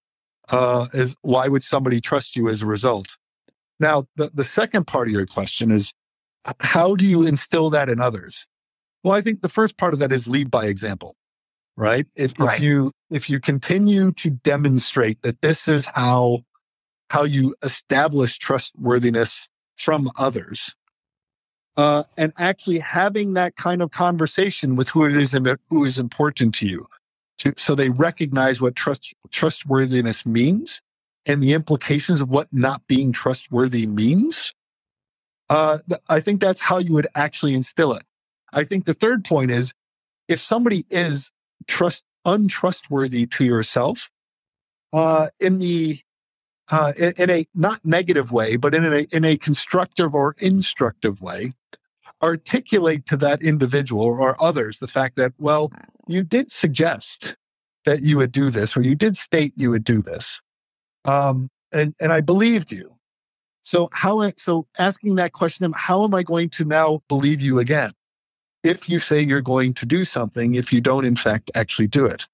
Uh, 0.49 0.87
is 0.93 1.15
why 1.21 1.47
would 1.47 1.63
somebody 1.63 1.99
trust 1.99 2.35
you 2.35 2.47
as 2.49 2.61
a 2.61 2.67
result? 2.67 3.17
Now, 3.79 4.05
the, 4.15 4.31
the 4.33 4.43
second 4.43 4.85
part 4.85 5.07
of 5.07 5.13
your 5.13 5.25
question 5.25 5.71
is 5.71 5.93
how 6.59 6.95
do 6.95 7.07
you 7.07 7.25
instill 7.25 7.69
that 7.71 7.89
in 7.89 7.99
others? 7.99 8.45
Well, 9.03 9.13
I 9.13 9.21
think 9.21 9.41
the 9.41 9.49
first 9.49 9.77
part 9.77 9.93
of 9.93 9.99
that 9.99 10.11
is 10.11 10.27
lead 10.27 10.49
by 10.49 10.65
example, 10.65 11.15
right? 11.77 12.07
If, 12.15 12.33
if 12.39 12.59
you 12.59 12.91
if 13.09 13.29
you 13.29 13.39
continue 13.39 14.11
to 14.13 14.29
demonstrate 14.29 15.21
that 15.21 15.41
this 15.41 15.67
is 15.67 15.85
how 15.85 16.39
how 17.11 17.23
you 17.23 17.55
establish 17.61 18.37
trustworthiness 18.39 19.47
from 19.77 20.09
others, 20.17 20.73
uh, 21.77 22.03
and 22.17 22.33
actually 22.37 22.79
having 22.79 23.33
that 23.33 23.55
kind 23.57 23.81
of 23.81 23.91
conversation 23.91 24.75
with 24.75 24.89
who 24.89 25.05
it 25.05 25.15
is 25.15 25.37
who 25.69 25.85
is 25.85 25.99
important 25.99 26.55
to 26.55 26.67
you, 26.67 26.87
to, 27.37 27.53
so 27.57 27.75
they 27.75 27.89
recognize 27.89 28.61
what 28.61 28.75
trust 28.75 29.13
trustworthiness 29.31 30.25
means 30.25 30.81
and 31.25 31.41
the 31.41 31.53
implications 31.53 32.21
of 32.21 32.29
what 32.29 32.47
not 32.51 32.81
being 32.87 33.11
trustworthy 33.11 33.85
means. 33.85 34.53
Uh, 35.49 35.79
I 36.09 36.19
think 36.19 36.41
that's 36.41 36.61
how 36.61 36.79
you 36.79 36.93
would 36.93 37.07
actually 37.15 37.53
instill 37.53 37.93
it. 37.93 38.03
I 38.53 38.63
think 38.63 38.85
the 38.85 38.93
third 38.93 39.23
point 39.25 39.51
is 39.51 39.73
if 40.27 40.39
somebody 40.39 40.85
is 40.89 41.31
trust 41.67 42.03
untrustworthy 42.25 43.27
to 43.27 43.45
yourself, 43.45 44.09
uh, 44.93 45.29
in 45.39 45.59
the 45.59 45.99
uh, 46.69 46.93
in, 46.97 47.13
in 47.17 47.29
a 47.29 47.47
not 47.53 47.83
negative 47.85 48.31
way, 48.31 48.55
but 48.55 48.73
in 48.73 48.85
a 48.85 49.07
in 49.11 49.23
a 49.25 49.37
constructive 49.37 50.15
or 50.15 50.35
instructive 50.39 51.21
way, 51.21 51.53
articulate 52.23 53.05
to 53.05 53.17
that 53.17 53.43
individual 53.43 54.05
or 54.05 54.41
others 54.41 54.79
the 54.79 54.87
fact 54.87 55.15
that 55.17 55.33
well, 55.37 55.71
you 56.07 56.23
did 56.23 56.51
suggest 56.51 57.35
that 57.85 58.01
you 58.01 58.17
would 58.17 58.31
do 58.31 58.49
this, 58.49 58.75
or 58.75 58.81
you 58.81 58.95
did 58.95 59.15
state 59.15 59.53
you 59.55 59.69
would 59.69 59.83
do 59.83 60.01
this, 60.01 60.41
um, 61.03 61.49
and 61.71 61.93
and 61.99 62.11
I 62.11 62.21
believed 62.21 62.71
you. 62.71 62.94
So 63.65 63.89
how 63.91 64.31
so 64.37 64.67
asking 64.77 65.15
that 65.15 65.33
question, 65.33 65.65
of 65.65 65.73
how 65.75 66.03
am 66.03 66.13
I 66.13 66.21
going 66.21 66.49
to 66.51 66.65
now 66.65 67.01
believe 67.07 67.41
you 67.41 67.57
again? 67.57 67.91
If 68.63 68.87
you 68.87 68.99
say 68.99 69.21
you're 69.21 69.41
going 69.41 69.73
to 69.73 69.85
do 69.87 70.05
something, 70.05 70.53
if 70.53 70.71
you 70.71 70.81
don't 70.81 71.03
in 71.03 71.15
fact 71.15 71.49
actually 71.55 71.87
do 71.87 72.05
it. 72.05 72.27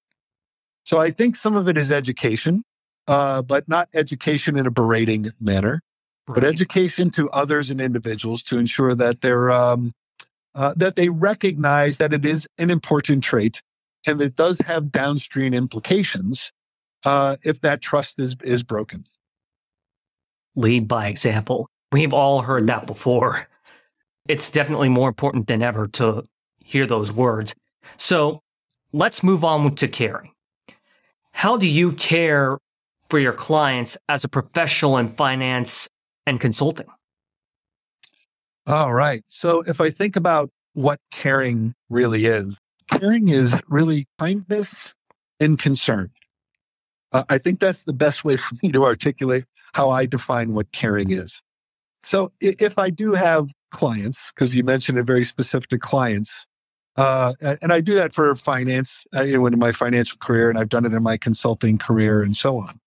So 0.83 0.97
I 0.97 1.09
think 1.09 1.37
some 1.37 1.55
of 1.55 1.69
it 1.69 1.77
is 1.77 1.91
education, 1.91 2.63
uh, 3.07 3.41
but 3.41 3.67
not 3.69 3.87
education 3.93 4.57
in 4.57 4.67
a 4.67 4.71
berating 4.71 5.31
manner, 5.39 5.81
but 6.27 6.43
education 6.43 7.09
to 7.11 7.29
others 7.29 7.69
and 7.69 7.79
individuals 7.79 8.43
to 8.43 8.57
ensure 8.57 8.93
that 8.95 9.21
they're 9.21 9.51
um, 9.51 9.93
uh, 10.53 10.73
that 10.75 10.97
they 10.97 11.07
recognize 11.07 11.97
that 11.97 12.13
it 12.13 12.25
is 12.25 12.45
an 12.57 12.69
important 12.69 13.23
trait 13.23 13.61
and 14.05 14.21
it 14.21 14.35
does 14.35 14.59
have 14.59 14.91
downstream 14.91 15.53
implications 15.53 16.51
uh, 17.05 17.37
if 17.43 17.61
that 17.61 17.81
trust 17.81 18.19
is 18.19 18.35
is 18.43 18.63
broken. 18.63 19.05
Lead 20.55 20.87
by 20.87 21.07
example. 21.07 21.67
We've 21.91 22.13
all 22.13 22.41
heard 22.41 22.67
that 22.67 22.87
before. 22.87 23.47
It's 24.27 24.49
definitely 24.49 24.89
more 24.89 25.09
important 25.09 25.47
than 25.47 25.61
ever 25.61 25.87
to 25.87 26.27
hear 26.59 26.85
those 26.85 27.11
words. 27.11 27.53
So 27.97 28.41
let's 28.93 29.23
move 29.23 29.43
on 29.43 29.75
to 29.75 29.87
caring. 29.87 30.31
How 31.33 31.57
do 31.57 31.67
you 31.67 31.93
care 31.93 32.57
for 33.09 33.19
your 33.19 33.33
clients 33.33 33.97
as 34.07 34.23
a 34.23 34.29
professional 34.29 34.97
in 34.97 35.09
finance 35.09 35.89
and 36.25 36.39
consulting? 36.39 36.87
All 38.67 38.93
right. 38.93 39.23
So 39.27 39.61
if 39.61 39.81
I 39.81 39.89
think 39.89 40.15
about 40.15 40.49
what 40.73 40.99
caring 41.11 41.73
really 41.89 42.25
is, 42.25 42.59
caring 42.89 43.29
is 43.29 43.59
really 43.67 44.07
kindness 44.19 44.93
and 45.39 45.57
concern. 45.57 46.11
Uh, 47.11 47.23
I 47.27 47.37
think 47.37 47.59
that's 47.59 47.83
the 47.83 47.93
best 47.93 48.23
way 48.23 48.37
for 48.37 48.55
me 48.63 48.71
to 48.71 48.85
articulate 48.85 49.45
how 49.73 49.89
I 49.89 50.05
define 50.05 50.53
what 50.53 50.71
caring 50.71 51.11
is. 51.11 51.41
So 52.03 52.31
if 52.41 52.77
I 52.77 52.89
do 52.89 53.13
have 53.13 53.49
clients, 53.71 54.31
because 54.33 54.55
you 54.55 54.63
mentioned 54.63 54.97
it 54.97 55.03
very 55.03 55.23
specific 55.23 55.69
to 55.69 55.77
clients, 55.79 56.45
uh, 56.97 57.33
and 57.61 57.71
I 57.71 57.79
do 57.79 57.93
that 57.95 58.13
for 58.13 58.35
finance, 58.35 59.05
uh, 59.15 59.21
you 59.21 59.37
know, 59.37 59.45
in 59.45 59.57
my 59.59 59.71
financial 59.71 60.17
career, 60.17 60.49
and 60.49 60.57
I've 60.57 60.69
done 60.69 60.85
it 60.85 60.93
in 60.93 61.03
my 61.03 61.17
consulting 61.17 61.77
career, 61.77 62.21
and 62.21 62.35
so 62.35 62.57
on. 62.57 62.79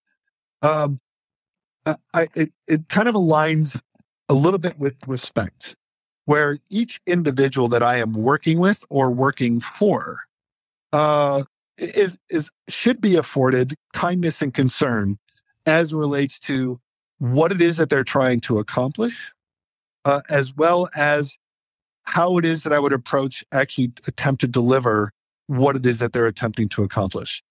Um, 0.63 1.01
I- 1.87 1.97
I, 2.13 2.29
it, 2.35 2.53
it 2.67 2.89
kind 2.89 3.09
of 3.09 3.15
aligns 3.15 3.81
a 4.29 4.35
little 4.35 4.59
bit 4.59 4.79
with 4.79 4.97
respect, 5.07 5.77
where 6.27 6.59
each 6.71 7.01
individual 7.07 7.69
that 7.69 7.83
I 7.83 7.97
am 7.99 8.13
working 8.15 8.59
with 8.59 8.85
or 8.91 9.11
working 9.11 9.61
for 9.61 10.21
uh, 10.93 11.45
is 11.79 12.19
is 12.31 12.51
should 12.69 13.01
be 13.01 13.17
afforded 13.17 13.75
kindness 13.93 14.41
and 14.43 14.53
concern 14.55 15.19
as 15.67 15.93
it 15.93 15.97
relates 15.97 16.39
to 16.41 16.81
what 17.19 17.53
it 17.53 17.63
is 17.63 17.77
that 17.77 17.91
they're 17.91 18.05
trying 18.05 18.41
to 18.41 18.59
accomplish, 18.59 19.33
uh, 20.05 20.21
as 20.29 20.55
well 20.57 20.89
as 20.95 21.39
how 22.03 22.37
it 22.39 22.45
is 22.45 22.63
that 22.63 22.73
I 22.73 22.79
would 22.79 22.93
approach 22.93 23.45
actually 23.53 23.93
attempt 24.07 24.41
to 24.43 24.47
deliver 24.47 25.13
what 25.47 25.77
it 25.77 25.87
is 25.87 25.99
that 25.99 26.13
they're 26.13 26.27
attempting 26.27 26.69
to 26.71 26.83
accomplish. 26.83 27.43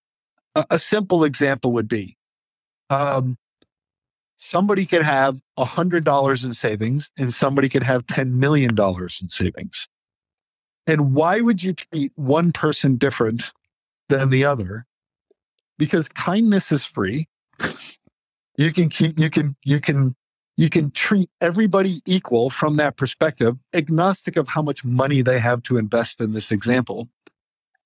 A, 0.55 0.65
a 0.71 0.79
simple 0.79 1.23
example 1.23 1.71
would 1.73 1.87
be 1.87 2.15
um, 2.89 3.37
somebody 4.35 4.85
could 4.85 5.01
have 5.01 5.39
$100 5.57 6.45
in 6.45 6.53
savings 6.53 7.09
and 7.17 7.33
somebody 7.33 7.69
could 7.69 7.83
have 7.83 8.05
$10 8.05 8.31
million 8.33 8.77
in 8.77 9.29
savings. 9.29 9.87
And 10.85 11.13
why 11.13 11.39
would 11.39 11.63
you 11.63 11.73
treat 11.73 12.11
one 12.15 12.51
person 12.51 12.97
different 12.97 13.51
than 14.09 14.29
the 14.29 14.43
other? 14.45 14.85
Because 15.77 16.09
kindness 16.09 16.71
is 16.71 16.85
free. 16.85 17.27
you 18.57 18.71
can 18.71 18.89
keep, 18.89 19.19
you 19.19 19.29
can, 19.29 19.55
you 19.63 19.79
can, 19.79 20.15
you 20.57 20.69
can 20.69 20.91
treat 20.91 21.29
everybody 21.41 21.95
equal 22.05 22.49
from 22.49 22.77
that 22.77 22.95
perspective, 22.97 23.57
agnostic 23.73 24.37
of 24.37 24.47
how 24.47 24.61
much 24.61 24.85
money 24.85 25.21
they 25.21 25.39
have 25.39 25.63
to 25.63 25.77
invest 25.77 26.21
in 26.21 26.33
this 26.33 26.51
example. 26.51 27.09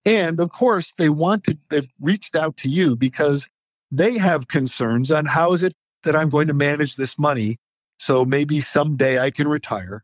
And 0.06 0.40
of 0.40 0.52
course, 0.52 0.94
they 0.98 1.10
want 1.10 1.46
to, 1.46 1.58
they've 1.70 1.90
reached 2.00 2.36
out 2.36 2.58
to 2.58 2.70
you 2.70 2.96
because 2.96 3.50
they 3.92 4.18
have 4.18 4.48
concerns 4.48 5.12
on 5.12 5.26
how 5.26 5.54
is 5.54 5.64
it 5.64 5.74
that 6.04 6.16
I'm 6.16 6.30
going 6.30 6.48
to 6.48 6.54
manage 6.54 6.96
this 6.96 7.18
money. 7.18 7.58
So 8.00 8.26
maybe 8.26 8.60
someday 8.60 9.20
I 9.20 9.32
can 9.32 9.48
retire, 9.48 10.04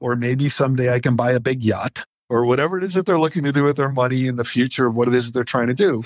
or 0.00 0.16
maybe 0.16 0.48
someday 0.48 0.92
I 0.92 1.00
can 1.00 1.16
buy 1.16 1.32
a 1.32 1.40
big 1.40 1.64
yacht, 1.64 2.04
or 2.28 2.44
whatever 2.44 2.78
it 2.78 2.84
is 2.84 2.94
that 2.94 3.04
they're 3.04 3.18
looking 3.18 3.44
to 3.44 3.52
do 3.52 3.64
with 3.64 3.76
their 3.76 3.90
money 3.90 4.26
in 4.26 4.36
the 4.36 4.44
future 4.44 4.86
of 4.86 4.94
what 4.94 5.08
it 5.08 5.14
is 5.14 5.26
that 5.26 5.34
they're 5.34 5.44
trying 5.44 5.66
to 5.66 5.74
do. 5.74 6.02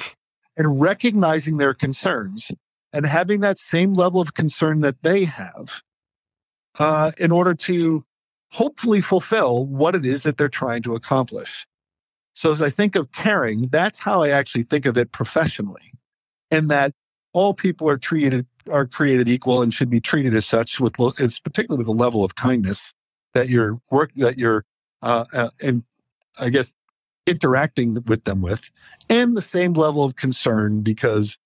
And 0.56 0.80
recognizing 0.80 1.58
their 1.58 1.74
concerns 1.74 2.50
and 2.96 3.04
having 3.04 3.40
that 3.40 3.58
same 3.58 3.92
level 3.92 4.22
of 4.22 4.32
concern 4.32 4.80
that 4.80 5.02
they 5.02 5.26
have 5.26 5.82
uh, 6.78 7.12
in 7.18 7.30
order 7.30 7.54
to 7.54 8.02
hopefully 8.52 9.02
fulfill 9.02 9.66
what 9.66 9.94
it 9.94 10.06
is 10.06 10.22
that 10.22 10.38
they're 10.38 10.48
trying 10.48 10.80
to 10.80 10.94
accomplish. 10.94 11.66
So 12.32 12.50
as 12.50 12.62
I 12.62 12.70
think 12.70 12.96
of 12.96 13.12
caring, 13.12 13.68
that's 13.68 13.98
how 13.98 14.22
I 14.22 14.30
actually 14.30 14.62
think 14.62 14.86
of 14.86 14.96
it 14.96 15.12
professionally. 15.12 15.92
And 16.50 16.70
that 16.70 16.92
all 17.34 17.52
people 17.52 17.86
are 17.86 17.98
treated 17.98 18.46
are 18.70 18.86
created 18.86 19.28
equal 19.28 19.60
and 19.60 19.74
should 19.74 19.90
be 19.90 20.00
treated 20.00 20.34
as 20.34 20.46
such 20.46 20.80
with 20.80 20.94
it's 21.18 21.38
particularly 21.38 21.78
with 21.78 21.88
a 21.88 21.92
level 21.92 22.24
of 22.24 22.34
kindness 22.34 22.94
that 23.34 23.50
you're 23.50 23.78
work 23.90 24.10
that 24.16 24.38
you're 24.38 24.64
uh, 25.02 25.26
uh, 25.34 25.50
and 25.60 25.84
I 26.38 26.48
guess 26.48 26.72
interacting 27.26 28.02
with 28.06 28.24
them 28.24 28.40
with, 28.40 28.70
and 29.10 29.36
the 29.36 29.42
same 29.42 29.74
level 29.74 30.02
of 30.02 30.16
concern 30.16 30.80
because 30.80 31.36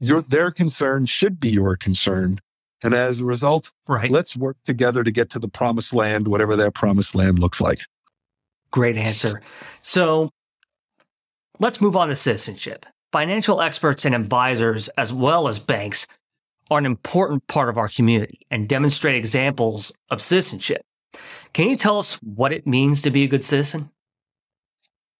your 0.00 0.22
their 0.22 0.50
concern 0.50 1.06
should 1.06 1.40
be 1.40 1.50
your 1.50 1.76
concern. 1.76 2.40
And 2.82 2.94
as 2.94 3.20
a 3.20 3.24
result, 3.24 3.70
right. 3.88 4.10
let's 4.10 4.36
work 4.36 4.56
together 4.64 5.02
to 5.02 5.10
get 5.10 5.30
to 5.30 5.38
the 5.38 5.48
promised 5.48 5.94
land, 5.94 6.28
whatever 6.28 6.56
that 6.56 6.74
promised 6.74 7.14
land 7.14 7.38
looks 7.38 7.60
like. 7.60 7.80
Great 8.70 8.98
answer. 8.98 9.40
So 9.82 10.30
let's 11.58 11.80
move 11.80 11.96
on 11.96 12.08
to 12.08 12.14
citizenship. 12.14 12.84
Financial 13.12 13.62
experts 13.62 14.04
and 14.04 14.14
advisors, 14.14 14.88
as 14.90 15.12
well 15.12 15.48
as 15.48 15.58
banks, 15.58 16.06
are 16.70 16.78
an 16.78 16.86
important 16.86 17.46
part 17.46 17.68
of 17.68 17.78
our 17.78 17.88
community 17.88 18.40
and 18.50 18.68
demonstrate 18.68 19.14
examples 19.14 19.92
of 20.10 20.20
citizenship. 20.20 20.82
Can 21.54 21.70
you 21.70 21.76
tell 21.76 21.98
us 21.98 22.16
what 22.16 22.52
it 22.52 22.66
means 22.66 23.00
to 23.02 23.10
be 23.10 23.24
a 23.24 23.28
good 23.28 23.44
citizen? 23.44 23.90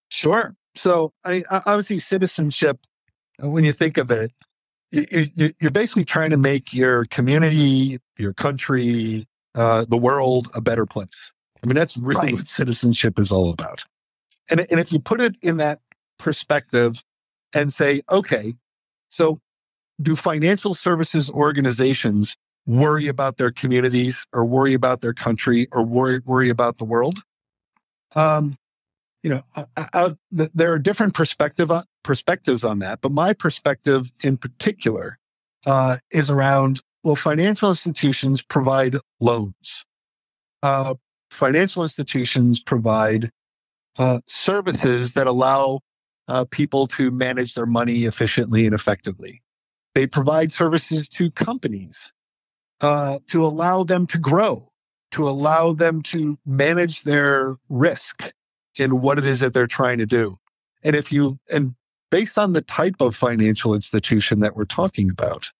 Sure. 0.09 0.55
So, 0.75 1.11
I, 1.25 1.43
obviously, 1.49 1.97
citizenship, 1.97 2.77
when 3.39 3.63
you 3.63 3.71
think 3.71 3.97
of 3.97 4.11
it, 4.11 4.31
you, 4.91 5.53
are 5.63 5.69
basically 5.69 6.05
trying 6.05 6.29
to 6.29 6.37
make 6.37 6.73
your 6.73 7.05
community, 7.05 7.99
your 8.17 8.33
country, 8.33 9.27
uh, 9.55 9.85
the 9.87 9.97
world 9.97 10.49
a 10.53 10.61
better 10.61 10.85
place. 10.85 11.31
I 11.63 11.67
mean, 11.67 11.75
that's 11.75 11.97
really 11.97 12.27
right. 12.27 12.33
what 12.33 12.47
citizenship 12.47 13.19
is 13.19 13.31
all 13.31 13.49
about. 13.49 13.83
And, 14.49 14.65
and 14.71 14.79
if 14.79 14.91
you 14.91 14.99
put 14.99 15.19
it 15.19 15.35
in 15.41 15.57
that 15.57 15.79
perspective 16.19 17.03
and 17.53 17.73
say, 17.73 18.01
okay, 18.09 18.53
so 19.09 19.39
do 20.01 20.15
financial 20.15 20.73
services 20.73 21.29
organizations 21.29 22.35
worry 22.65 23.07
about 23.07 23.37
their 23.37 23.51
communities 23.51 24.25
or 24.33 24.45
worry 24.45 24.73
about 24.73 25.01
their 25.01 25.13
country 25.13 25.67
or 25.71 25.83
worry, 25.83 26.19
worry 26.25 26.49
about 26.49 26.77
the 26.77 26.85
world? 26.85 27.19
Um, 28.15 28.57
you 29.23 29.29
know, 29.31 29.43
I, 29.55 29.87
I, 29.93 30.15
there 30.31 30.71
are 30.71 30.79
different 30.79 31.13
perspective 31.13 31.71
on, 31.71 31.83
perspectives 32.07 32.63
on 32.63 32.79
that, 32.79 33.01
but 33.01 33.11
my 33.11 33.33
perspective 33.33 34.11
in 34.23 34.37
particular 34.37 35.19
uh, 35.65 35.97
is 36.09 36.31
around 36.31 36.81
well, 37.03 37.15
financial 37.15 37.69
institutions 37.69 38.41
provide 38.41 38.95
loans. 39.19 39.85
Uh, 40.63 40.95
financial 41.29 41.83
institutions 41.83 42.61
provide 42.61 43.29
uh, 43.99 44.19
services 44.25 45.13
that 45.13 45.27
allow 45.27 45.81
uh, 46.27 46.45
people 46.45 46.87
to 46.87 47.11
manage 47.11 47.53
their 47.53 47.65
money 47.65 48.05
efficiently 48.05 48.65
and 48.65 48.73
effectively. 48.73 49.41
They 49.93 50.07
provide 50.07 50.51
services 50.51 51.07
to 51.09 51.29
companies 51.31 52.13
uh, 52.81 53.19
to 53.27 53.45
allow 53.45 53.83
them 53.83 54.07
to 54.07 54.17
grow, 54.17 54.71
to 55.11 55.27
allow 55.27 55.73
them 55.73 56.01
to 56.03 56.37
manage 56.45 57.03
their 57.03 57.57
risk 57.69 58.31
in 58.77 59.01
what 59.01 59.17
it 59.17 59.25
is 59.25 59.41
that 59.41 59.53
they're 59.53 59.67
trying 59.67 59.97
to 59.97 60.05
do. 60.05 60.37
And 60.83 60.95
if 60.95 61.11
you, 61.11 61.39
and 61.51 61.75
based 62.09 62.37
on 62.37 62.53
the 62.53 62.61
type 62.61 62.95
of 62.99 63.15
financial 63.15 63.73
institution 63.73 64.39
that 64.39 64.55
we're 64.55 64.65
talking 64.65 65.09
about, 65.09 65.51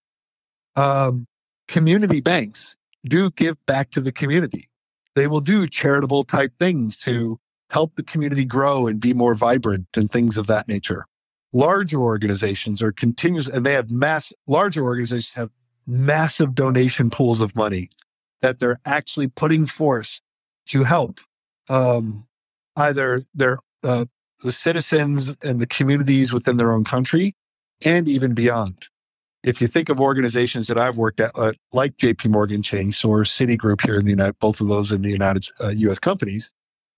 um, 0.75 1.27
community 1.67 2.21
banks 2.21 2.75
do 3.05 3.31
give 3.31 3.57
back 3.65 3.91
to 3.91 4.01
the 4.01 4.11
community. 4.11 4.69
They 5.15 5.27
will 5.27 5.41
do 5.41 5.67
charitable 5.67 6.23
type 6.23 6.53
things 6.59 6.97
to 7.01 7.39
help 7.69 7.95
the 7.95 8.03
community 8.03 8.45
grow 8.45 8.87
and 8.87 8.99
be 8.99 9.13
more 9.13 9.35
vibrant 9.35 9.87
and 9.95 10.09
things 10.09 10.37
of 10.37 10.47
that 10.47 10.67
nature 10.67 11.05
larger 11.53 11.99
organizations 11.99 12.81
are 12.81 12.91
continuous 12.91 13.47
and 13.47 13.65
they 13.65 13.73
have 13.73 13.89
mass 13.91 14.33
larger 14.47 14.83
organizations 14.83 15.33
have 15.33 15.49
massive 15.85 16.53
donation 16.53 17.09
pools 17.09 17.39
of 17.39 17.55
money 17.55 17.89
that 18.41 18.59
they're 18.59 18.79
actually 18.85 19.27
putting 19.27 19.65
forth 19.65 20.21
to 20.65 20.83
help 20.83 21.19
um, 21.69 22.25
either 22.75 23.21
their 23.33 23.59
uh, 23.83 24.05
the 24.43 24.51
citizens 24.51 25.35
and 25.41 25.59
the 25.59 25.67
communities 25.67 26.33
within 26.33 26.57
their 26.57 26.71
own 26.71 26.83
country 26.83 27.33
and 27.83 28.07
even 28.07 28.33
beyond. 28.33 28.87
If 29.43 29.61
you 29.61 29.67
think 29.67 29.89
of 29.89 29.99
organizations 29.99 30.67
that 30.67 30.77
I've 30.77 30.97
worked 30.97 31.19
at, 31.19 31.31
uh, 31.35 31.53
like 31.71 31.97
JP 31.97 32.31
Morgan 32.31 32.61
Chase 32.61 33.05
or 33.05 33.21
Citigroup 33.21 33.85
here 33.85 33.95
in 33.95 34.05
the 34.05 34.11
United, 34.11 34.37
both 34.39 34.59
of 34.59 34.67
those 34.67 34.91
in 34.91 35.03
the 35.03 35.11
United 35.11 35.47
uh, 35.61 35.69
U.S. 35.69 35.99
companies, 35.99 36.51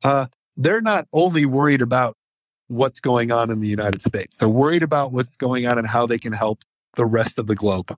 uh, 0.03 0.27
they're 0.57 0.81
not 0.81 1.07
only 1.13 1.45
worried 1.45 1.81
about 1.81 2.15
what's 2.67 2.99
going 2.99 3.31
on 3.31 3.51
in 3.51 3.59
the 3.59 3.67
United 3.67 4.01
States. 4.01 4.35
They're 4.37 4.49
worried 4.49 4.83
about 4.83 5.11
what's 5.11 5.35
going 5.37 5.65
on 5.65 5.77
and 5.77 5.87
how 5.87 6.05
they 6.05 6.17
can 6.17 6.33
help 6.33 6.63
the 6.95 7.05
rest 7.05 7.37
of 7.37 7.47
the 7.47 7.55
globe. 7.55 7.95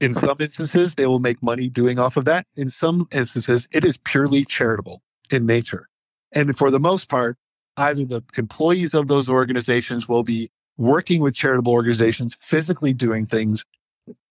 In 0.00 0.14
some 0.14 0.36
instances, 0.40 0.94
they 0.94 1.06
will 1.06 1.20
make 1.20 1.42
money 1.42 1.68
doing 1.68 1.98
off 1.98 2.16
of 2.16 2.24
that. 2.26 2.46
In 2.56 2.68
some 2.68 3.08
instances, 3.12 3.68
it 3.72 3.84
is 3.84 3.96
purely 3.98 4.44
charitable 4.44 5.02
in 5.30 5.46
nature. 5.46 5.88
And 6.32 6.56
for 6.56 6.70
the 6.70 6.80
most 6.80 7.08
part, 7.08 7.38
either 7.76 8.04
the 8.04 8.22
employees 8.36 8.94
of 8.94 9.08
those 9.08 9.28
organizations 9.28 10.08
will 10.08 10.22
be 10.22 10.50
working 10.76 11.20
with 11.20 11.34
charitable 11.34 11.72
organizations, 11.72 12.36
physically 12.40 12.92
doing 12.92 13.26
things, 13.26 13.64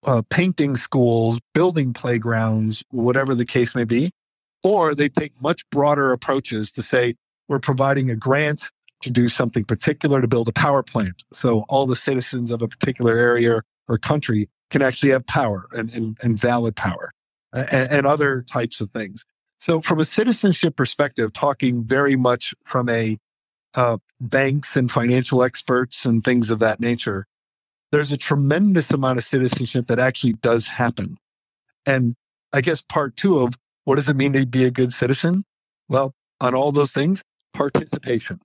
uh, 0.04 0.22
painting 0.30 0.76
schools, 0.76 1.40
building 1.54 1.94
playgrounds, 1.94 2.84
whatever 2.90 3.34
the 3.34 3.46
case 3.46 3.76
may 3.76 3.84
be, 3.84 4.12
or 4.64 4.94
they 4.94 5.10
take 5.10 5.34
much 5.42 5.68
broader 5.70 6.12
approaches 6.12 6.72
to 6.72 6.82
say, 6.82 7.16
we're 7.48 7.60
providing 7.60 8.10
a 8.10 8.16
grant 8.16 8.70
to 9.02 9.12
do 9.12 9.28
something 9.28 9.66
particular 9.66 10.22
to 10.22 10.28
build 10.28 10.48
a 10.48 10.54
power 10.54 10.82
plant. 10.82 11.24
So 11.34 11.66
all 11.70 11.86
the 11.86 11.96
citizens 11.96 12.52
of 12.52 12.62
a 12.62 12.68
particular 12.68 13.18
area 13.18 13.62
or 13.90 13.98
country 13.98 14.50
can 14.70 14.82
actually 14.82 15.12
have 15.12 15.26
power 15.28 15.68
and, 15.74 15.94
and, 15.94 16.18
and 16.22 16.40
valid 16.40 16.76
power 16.76 17.12
and, 17.52 17.92
and, 17.92 18.08
other 18.08 18.44
types 18.44 18.82
of 18.82 18.90
things. 18.92 19.26
So 19.60 19.82
from 19.82 20.00
a 20.00 20.06
citizenship 20.06 20.76
perspective, 20.76 21.34
talking 21.34 21.84
very 21.84 22.16
much 22.16 22.56
from 22.64 22.90
a 22.90 23.18
uh, 23.76 23.98
banks 24.20 24.76
and 24.76 24.92
financial 24.92 25.44
experts 25.44 26.06
and 26.06 26.24
things 26.24 26.50
of 26.50 26.60
that 26.60 26.80
nature, 26.80 27.26
there's 27.92 28.12
a 28.12 28.18
tremendous 28.18 28.92
amount 28.92 29.18
of 29.18 29.24
citizenship 29.24 29.88
that 29.88 30.00
actually 30.00 30.34
does 30.34 30.68
happen. 30.68 31.18
And 31.86 32.16
I 32.52 32.62
guess 32.62 32.82
part 32.82 33.16
two 33.16 33.40
of 33.40 33.56
what 33.86 33.96
does 33.96 34.10
it 34.10 34.16
mean 34.16 34.34
to 34.34 34.46
be 34.46 34.66
a 34.66 34.72
good 34.72 34.94
citizen? 34.94 35.44
Well, 35.90 36.14
on 36.40 36.56
all 36.56 36.72
those 36.72 36.92
things, 36.92 37.24
participation 37.54 38.40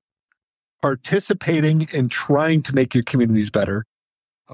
participating 0.82 1.88
in 1.92 2.08
trying 2.08 2.62
to 2.62 2.74
make 2.74 2.94
your 2.94 3.02
communities 3.04 3.50
better, 3.50 3.84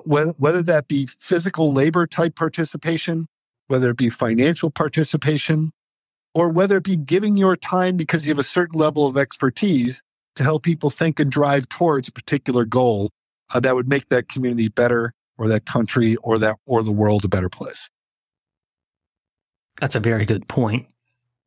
whether 0.05 0.63
that 0.63 0.89
be 0.89 1.07
physical 1.19 1.73
labor 1.73 2.07
type 2.07 2.35
participation, 2.35 3.27
whether 3.69 3.91
it 3.91 3.97
be 3.97 4.11
financial 4.11 4.71
participation, 4.71 5.71
or 6.35 6.49
whether 6.49 6.79
it 6.79 6.85
be 6.85 6.97
giving 6.97 7.37
your 7.37 7.57
time 7.57 7.97
because 7.97 8.27
you 8.27 8.31
have 8.31 8.39
a 8.39 8.43
certain 8.43 8.79
level 8.79 9.07
of 9.07 9.17
expertise 9.17 10.03
to 10.37 10.43
help 10.43 10.63
people 10.63 10.91
think 10.91 11.21
and 11.21 11.31
drive 11.31 11.69
towards 11.69 12.09
a 12.09 12.13
particular 12.13 12.65
goal 12.65 13.11
uh, 13.53 13.61
that 13.61 13.75
would 13.75 13.89
make 13.89 14.09
that 14.09 14.29
community 14.29 14.69
better 14.69 15.13
or 15.39 15.49
that 15.49 15.67
country 15.67 16.17
or 16.17 16.39
that 16.39 16.57
or 16.67 16.83
the 16.83 16.93
world 16.93 17.25
a 17.25 17.29
better 17.29 17.49
place. 17.49 17.89
That's 19.81 19.97
a 19.97 20.01
very 20.01 20.25
good 20.25 20.49
point. 20.49 20.87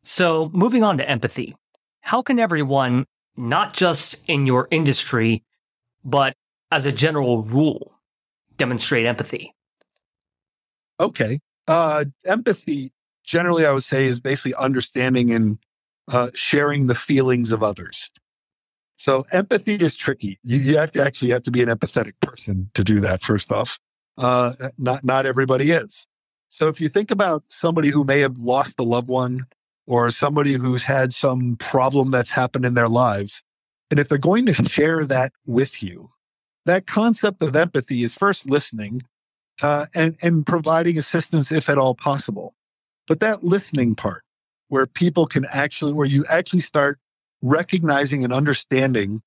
So, 0.04 0.50
moving 0.54 0.84
on 0.84 0.98
to 0.98 1.10
empathy. 1.10 1.56
How 2.02 2.22
can 2.22 2.40
everyone 2.40 3.06
not 3.36 3.74
just 3.74 4.16
in 4.28 4.46
your 4.46 4.68
industry, 4.72 5.44
but 6.04 6.34
as 6.72 6.86
a 6.86 6.92
general 6.92 7.44
rule, 7.44 8.00
demonstrate 8.58 9.06
empathy? 9.06 9.54
Okay. 11.00 11.40
Uh, 11.68 12.06
empathy, 12.26 12.92
generally, 13.24 13.66
I 13.66 13.72
would 13.72 13.84
say, 13.84 14.06
is 14.06 14.20
basically 14.20 14.56
understanding 14.56 15.34
and 15.34 15.58
uh, 16.10 16.30
sharing 16.34 16.88
the 16.88 16.96
feelings 16.96 17.52
of 17.52 17.62
others. 17.62 18.10
So 18.98 19.26
empathy 19.32 19.76
is 19.76 19.96
tricky. 19.96 20.40
You, 20.44 20.58
you, 20.58 20.78
have 20.78 20.92
to 20.94 21.04
actually 21.04 21.30
have 21.32 21.44
to 21.44 21.52
be 21.52 21.62
an 21.62 21.70
empathetic 21.70 22.14
person 22.20 22.70
to 22.74 22.84
do 22.84 23.00
that. 23.02 23.22
First 23.22 23.52
off, 23.52 23.80
uh, 24.18 24.54
not 24.78 25.04
not 25.04 25.26
everybody 25.26 25.72
is. 25.72 26.08
So 26.50 26.68
if 26.68 26.82
you 26.82 26.90
think 26.90 27.12
about 27.12 27.44
somebody 27.48 27.90
who 27.90 28.04
may 28.04 28.20
have 28.22 28.38
lost 28.40 28.80
a 28.80 28.84
loved 28.84 29.08
one 29.08 29.46
or 29.86 30.10
somebody 30.10 30.54
who's 30.54 30.84
had 30.84 31.14
some 31.14 31.58
problem 31.58 32.10
that's 32.10 32.32
happened 32.32 32.66
in 32.66 32.74
their 32.74 32.88
lives, 32.88 33.44
and 33.92 34.00
if 34.00 34.10
they're 34.10 34.18
going 34.18 34.48
to 34.48 34.54
share 34.54 35.06
that 35.06 35.32
with 35.46 35.84
you, 35.84 36.10
that 36.66 36.88
concept 36.88 37.42
of 37.44 37.56
empathy 37.56 38.02
is 38.02 38.16
first 38.16 38.50
listening 38.50 39.04
uh, 39.62 39.86
and 39.94 40.18
and 40.24 40.46
providing 40.46 40.98
assistance 40.98 41.52
if 41.52 41.70
at 41.70 41.78
all 41.78 41.94
possible. 41.94 42.56
But 43.08 43.20
that 43.20 43.44
listening 43.44 43.94
part, 43.94 44.24
where 44.70 44.88
people 44.88 45.28
can 45.28 45.46
actually, 45.46 45.94
where 45.94 46.08
you 46.08 46.26
actually 46.30 46.62
start 46.62 47.00
recognizing 47.42 48.24
and 48.24 48.34
understanding 48.34 49.22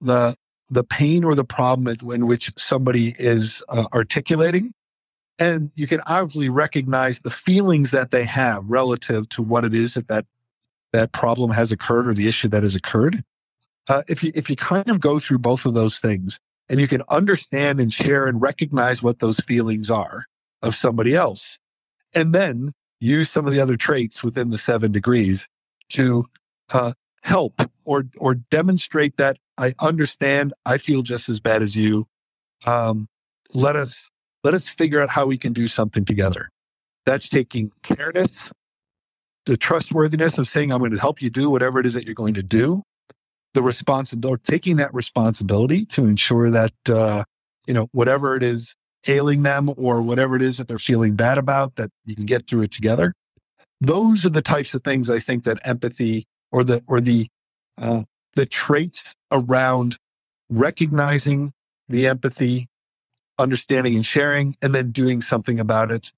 the 0.00 0.36
the 0.70 0.84
pain 0.84 1.22
or 1.22 1.34
the 1.34 1.44
problem 1.44 1.94
in 2.12 2.26
which 2.26 2.50
somebody 2.56 3.14
is 3.18 3.62
uh, 3.68 3.84
articulating. 3.92 4.72
And 5.38 5.70
you 5.74 5.86
can 5.86 6.00
obviously 6.06 6.48
recognize 6.48 7.20
the 7.20 7.30
feelings 7.30 7.90
that 7.90 8.10
they 8.10 8.24
have 8.24 8.64
relative 8.66 9.28
to 9.30 9.42
what 9.42 9.66
it 9.66 9.74
is 9.74 9.94
that 9.94 10.08
that, 10.08 10.24
that 10.94 11.12
problem 11.12 11.50
has 11.50 11.72
occurred 11.72 12.06
or 12.06 12.14
the 12.14 12.26
issue 12.26 12.48
that 12.48 12.62
has 12.62 12.74
occurred. 12.74 13.22
Uh, 13.88 14.02
if 14.08 14.22
you 14.24 14.32
if 14.34 14.48
you 14.48 14.56
kind 14.56 14.88
of 14.88 15.00
go 15.00 15.18
through 15.18 15.38
both 15.38 15.66
of 15.66 15.74
those 15.74 15.98
things 15.98 16.38
and 16.68 16.80
you 16.80 16.88
can 16.88 17.02
understand 17.08 17.80
and 17.80 17.92
share 17.92 18.26
and 18.26 18.40
recognize 18.40 19.02
what 19.02 19.18
those 19.18 19.40
feelings 19.40 19.90
are 19.90 20.24
of 20.62 20.74
somebody 20.74 21.14
else 21.14 21.58
and 22.14 22.34
then 22.34 22.72
use 23.00 23.28
some 23.28 23.46
of 23.46 23.52
the 23.52 23.60
other 23.60 23.76
traits 23.76 24.22
within 24.22 24.50
the 24.50 24.58
seven 24.58 24.92
degrees 24.92 25.48
to 25.88 26.24
uh, 26.72 26.92
help 27.22 27.60
or 27.84 28.04
or 28.18 28.34
demonstrate 28.34 29.16
that 29.16 29.38
I 29.58 29.74
understand. 29.80 30.52
I 30.66 30.78
feel 30.78 31.02
just 31.02 31.28
as 31.28 31.40
bad 31.40 31.62
as 31.62 31.76
you. 31.76 32.06
Um, 32.66 33.08
let 33.54 33.76
us 33.76 34.08
let 34.44 34.54
us 34.54 34.68
figure 34.68 35.00
out 35.00 35.08
how 35.08 35.26
we 35.26 35.38
can 35.38 35.52
do 35.52 35.66
something 35.66 36.04
together. 36.04 36.50
That's 37.06 37.28
taking 37.28 37.72
careness, 37.82 38.52
the 39.46 39.56
trustworthiness 39.56 40.38
of 40.38 40.48
saying 40.48 40.72
I'm 40.72 40.78
going 40.78 40.92
to 40.92 41.00
help 41.00 41.20
you 41.20 41.30
do 41.30 41.50
whatever 41.50 41.80
it 41.80 41.86
is 41.86 41.94
that 41.94 42.04
you're 42.06 42.14
going 42.14 42.34
to 42.34 42.42
do, 42.42 42.82
the 43.54 43.62
responsibility, 43.62 44.42
taking 44.46 44.76
that 44.76 44.94
responsibility 44.94 45.84
to 45.86 46.04
ensure 46.04 46.50
that 46.50 46.72
uh, 46.88 47.24
you 47.66 47.74
know 47.74 47.88
whatever 47.92 48.36
it 48.36 48.42
is 48.42 48.76
ailing 49.08 49.42
them 49.42 49.72
or 49.76 50.00
whatever 50.00 50.36
it 50.36 50.42
is 50.42 50.58
that 50.58 50.68
they're 50.68 50.78
feeling 50.78 51.16
bad 51.16 51.38
about, 51.38 51.74
that 51.76 51.90
you 52.04 52.14
can 52.14 52.24
get 52.24 52.46
through 52.46 52.62
it 52.62 52.70
together. 52.70 53.14
Those 53.80 54.24
are 54.24 54.30
the 54.30 54.42
types 54.42 54.74
of 54.74 54.84
things 54.84 55.10
I 55.10 55.18
think 55.18 55.42
that 55.42 55.58
empathy 55.64 56.26
or 56.52 56.62
the 56.62 56.82
or 56.86 57.00
the 57.00 57.28
uh, 57.78 58.02
the 58.34 58.46
traits 58.46 59.14
around 59.30 59.98
recognizing 60.48 61.52
the 61.88 62.06
empathy, 62.06 62.68
understanding 63.38 63.94
and 63.94 64.06
sharing, 64.06 64.56
and 64.62 64.74
then 64.74 64.90
doing 64.90 65.20
something 65.20 65.58
about 65.58 65.90
it 65.90 66.12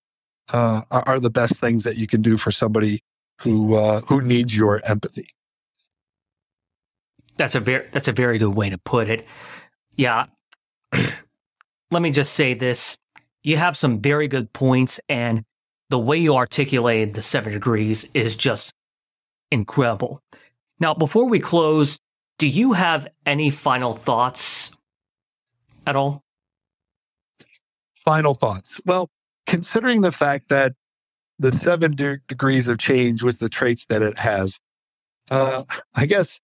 uh, 0.53 0.83
are, 0.91 1.03
are, 1.07 1.21
the 1.21 1.31
best 1.31 1.57
things 1.57 1.85
that 1.85 1.97
you 1.97 2.07
can 2.07 2.21
do 2.21 2.37
for 2.37 2.51
somebody 2.51 3.01
who 3.41 3.75
uh, 3.75 4.01
who 4.03 4.21
needs 4.21 4.57
your 4.57 4.83
empathy. 4.85 5.29
That's 7.37 7.55
a 7.55 7.61
very 7.61 7.89
that's 7.93 8.09
a 8.09 8.13
very 8.13 8.39
good 8.39 8.55
way 8.55 8.71
to 8.71 8.79
put 8.79 9.09
it. 9.09 9.27
Yeah. 9.97 10.25
Let 11.91 12.03
me 12.03 12.11
just 12.11 12.35
say 12.35 12.55
this. 12.55 12.97
You 13.43 13.57
have 13.57 13.77
some 13.77 14.01
very 14.01 14.27
good 14.27 14.53
points, 14.53 15.01
and 15.09 15.45
the 15.91 15.99
way 15.99 16.19
you 16.19 16.35
articulated 16.35 17.15
the 17.15 17.23
seven 17.23 17.53
degrees 17.53 18.09
is 18.15 18.37
just 18.37 18.73
incredible. 19.55 20.21
Now, 20.81 20.93
before 20.93 21.27
we 21.27 21.41
close, 21.41 21.99
do 22.39 22.47
you 22.47 22.73
have 22.73 23.09
any 23.25 23.49
final 23.49 23.95
thoughts 23.95 24.73
at 25.87 25.97
all? 25.97 26.23
Final 28.05 28.35
thoughts. 28.35 28.81
Well, 28.85 29.09
considering 29.47 30.03
the 30.03 30.13
fact 30.13 30.49
that 30.51 30.75
the 31.39 31.53
seven 31.53 31.95
de- 31.95 32.19
degrees 32.29 32.69
of 32.69 32.79
change 32.79 33.23
with 33.23 33.39
the 33.39 33.49
traits 33.49 33.87
that 33.87 34.03
it 34.03 34.19
has, 34.19 34.59
uh, 35.31 35.65
I 35.95 36.07
guess 36.07 36.41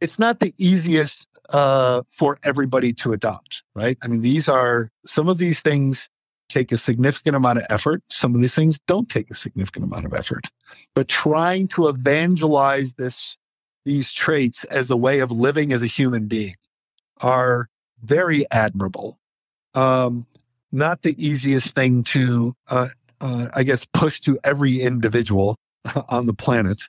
it's 0.00 0.18
not 0.18 0.38
the 0.38 0.54
easiest 0.58 1.26
uh, 1.50 2.02
for 2.12 2.38
everybody 2.42 2.92
to 2.92 3.12
adopt, 3.12 3.62
right? 3.74 3.96
I 4.02 4.08
mean, 4.08 4.20
these 4.20 4.48
are 4.48 4.90
some 5.06 5.28
of 5.28 5.38
these 5.38 5.60
things 5.60 6.08
take 6.48 6.72
a 6.72 6.76
significant 6.76 7.36
amount 7.36 7.58
of 7.58 7.64
effort. 7.70 8.02
Some 8.08 8.34
of 8.34 8.40
these 8.40 8.54
things 8.54 8.78
don't 8.86 9.08
take 9.08 9.30
a 9.30 9.34
significant 9.34 9.84
amount 9.84 10.04
of 10.04 10.14
effort. 10.14 10.46
But 10.94 11.08
trying 11.08 11.68
to 11.68 11.88
evangelize 11.88 12.94
this, 12.94 13.36
these 13.84 14.12
traits 14.12 14.64
as 14.64 14.90
a 14.90 14.96
way 14.96 15.20
of 15.20 15.30
living 15.30 15.72
as 15.72 15.82
a 15.82 15.86
human 15.86 16.26
being 16.26 16.54
are 17.20 17.68
very 18.02 18.46
admirable. 18.50 19.18
Um, 19.74 20.26
not 20.72 21.02
the 21.02 21.14
easiest 21.24 21.74
thing 21.74 22.02
to, 22.04 22.54
uh, 22.68 22.88
uh, 23.20 23.48
I 23.54 23.62
guess, 23.62 23.86
push 23.92 24.20
to 24.20 24.38
every 24.44 24.80
individual 24.80 25.56
on 26.08 26.26
the 26.26 26.34
planet 26.34 26.82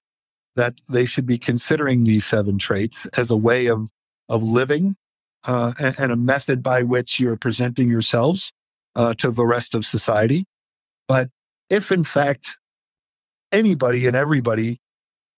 that 0.56 0.82
they 0.90 1.06
should 1.06 1.26
be 1.26 1.38
considering 1.38 2.04
these 2.04 2.26
seven 2.26 2.58
traits 2.58 3.06
as 3.18 3.30
a 3.30 3.38
way 3.38 3.68
of, 3.68 3.88
of 4.28 4.42
living 4.44 4.96
uh, 5.44 5.74
and, 5.80 6.00
and, 6.00 6.12
a 6.12 6.16
method 6.16 6.64
by 6.64 6.82
which 6.82 7.20
you're 7.20 7.38
presenting 7.38 7.88
yourselves 7.90 8.52
uh, 8.98 9.14
to 9.14 9.32
the 9.32 9.46
rest 9.46 9.76
of 9.76 9.86
society. 9.86 10.46
But 11.08 11.30
if 11.70 11.92
in 11.92 12.04
fact 12.04 12.58
anybody 13.52 14.08
and 14.08 14.16
everybody 14.16 14.82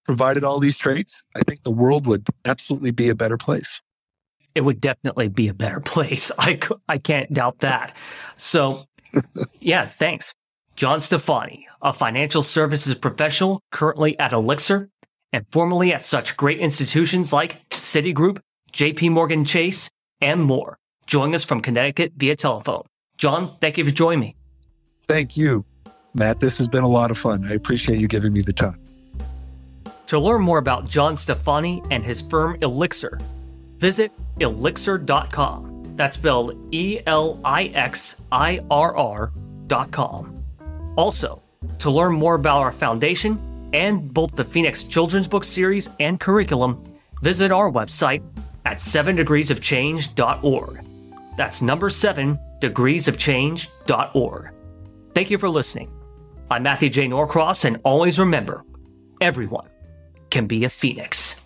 provided 0.06 0.44
all 0.44 0.60
these 0.60 0.78
traits, 0.78 1.24
I 1.36 1.42
think 1.42 1.62
the 1.62 1.72
world 1.72 2.08
would 2.08 2.26
absolutely 2.46 2.92
be 2.92 3.10
a 3.10 3.16
better 3.16 3.38
place. 3.38 3.82
It 4.56 4.62
would 4.62 4.82
definitely 4.82 5.28
be 5.28 5.48
a 5.48 5.54
better 5.54 5.80
place. 5.86 6.32
I, 6.40 6.58
I 6.88 6.98
can't 6.98 7.32
doubt 7.32 7.60
that. 7.60 7.96
So, 8.38 8.86
yeah, 9.60 9.86
thanks. 9.86 10.34
John 10.76 11.02
Stefani, 11.02 11.68
a 11.82 11.92
financial 11.92 12.42
services 12.42 12.96
professional 12.96 13.62
currently 13.72 14.18
at 14.18 14.32
Elixirr 14.32 14.88
and 15.34 15.46
formerly 15.52 15.94
at 15.94 16.06
such 16.06 16.38
great 16.38 16.60
institutions 16.60 17.34
like 17.34 17.70
Citigroup, 17.70 18.40
JP 18.74 19.12
Morgan 19.12 19.44
Chase, 19.44 19.90
and 20.22 20.42
more, 20.42 20.78
joining 21.06 21.36
us 21.36 21.46
from 21.46 21.60
Connecticut 21.60 22.14
via 22.16 22.36
telephone. 22.36 22.84
John, 23.20 23.56
thank 23.60 23.78
you 23.78 23.86
for 23.86 23.92
joining 23.92 24.22
me. 24.22 24.36
Thank 25.08 25.38
you, 25.38 25.66
Matt. 26.14 26.40
This 26.40 26.58
has 26.58 26.68
been 26.68 26.86
a 26.86 26.88
lot 26.88 27.12
of 27.12 27.18
fun. 27.18 27.44
I 27.46 27.54
appreciate 27.54 28.00
you 28.00 28.08
giving 28.08 28.32
me 28.34 28.42
the 28.42 28.54
time. 28.54 28.80
To 30.08 30.18
learn 30.18 30.42
more 30.42 30.58
about 30.58 30.88
John 30.88 31.18
Stefani 31.18 31.84
and 31.92 32.04
his 32.04 32.22
firm 32.22 32.58
Elixirr, 32.62 33.22
visit 33.78 34.14
elixirr.com. 34.40 35.84
That's 35.98 36.16
spelled 36.16 36.74
E 36.74 37.02
L 37.06 37.42
I 37.44 37.66
X 37.66 38.16
I 38.32 38.62
R 38.72 38.96
R.com. 38.96 40.42
Also, 40.96 41.44
to 41.80 41.92
learn 41.92 42.14
more 42.14 42.36
about 42.36 42.62
our 42.62 42.72
foundation 42.72 43.38
and 43.74 44.14
both 44.14 44.34
the 44.36 44.46
Phoenix 44.46 44.84
Children's 44.84 45.28
Book 45.28 45.44
Series 45.44 45.90
and 46.00 46.22
curriculum, 46.22 46.82
visit 47.22 47.52
our 47.52 47.70
website 47.70 48.24
at 48.66 48.78
7degreesofchange.org. 48.78 50.86
That's 51.36 51.62
number 51.62 51.90
7 51.90 52.40
degreesofchange.org. 52.62 54.54
Thank 55.16 55.32
you 55.32 55.38
for 55.38 55.50
listening. 55.50 55.92
I'm 56.52 56.64
Matthew 56.64 56.90
J. 56.90 57.08
Norcross, 57.08 57.66
and 57.66 57.80
always 57.84 58.20
remember 58.20 58.64
everyone 59.22 59.70
can 60.30 60.48
be 60.48 60.64
a 60.64 60.70
phoenix. 60.70 61.39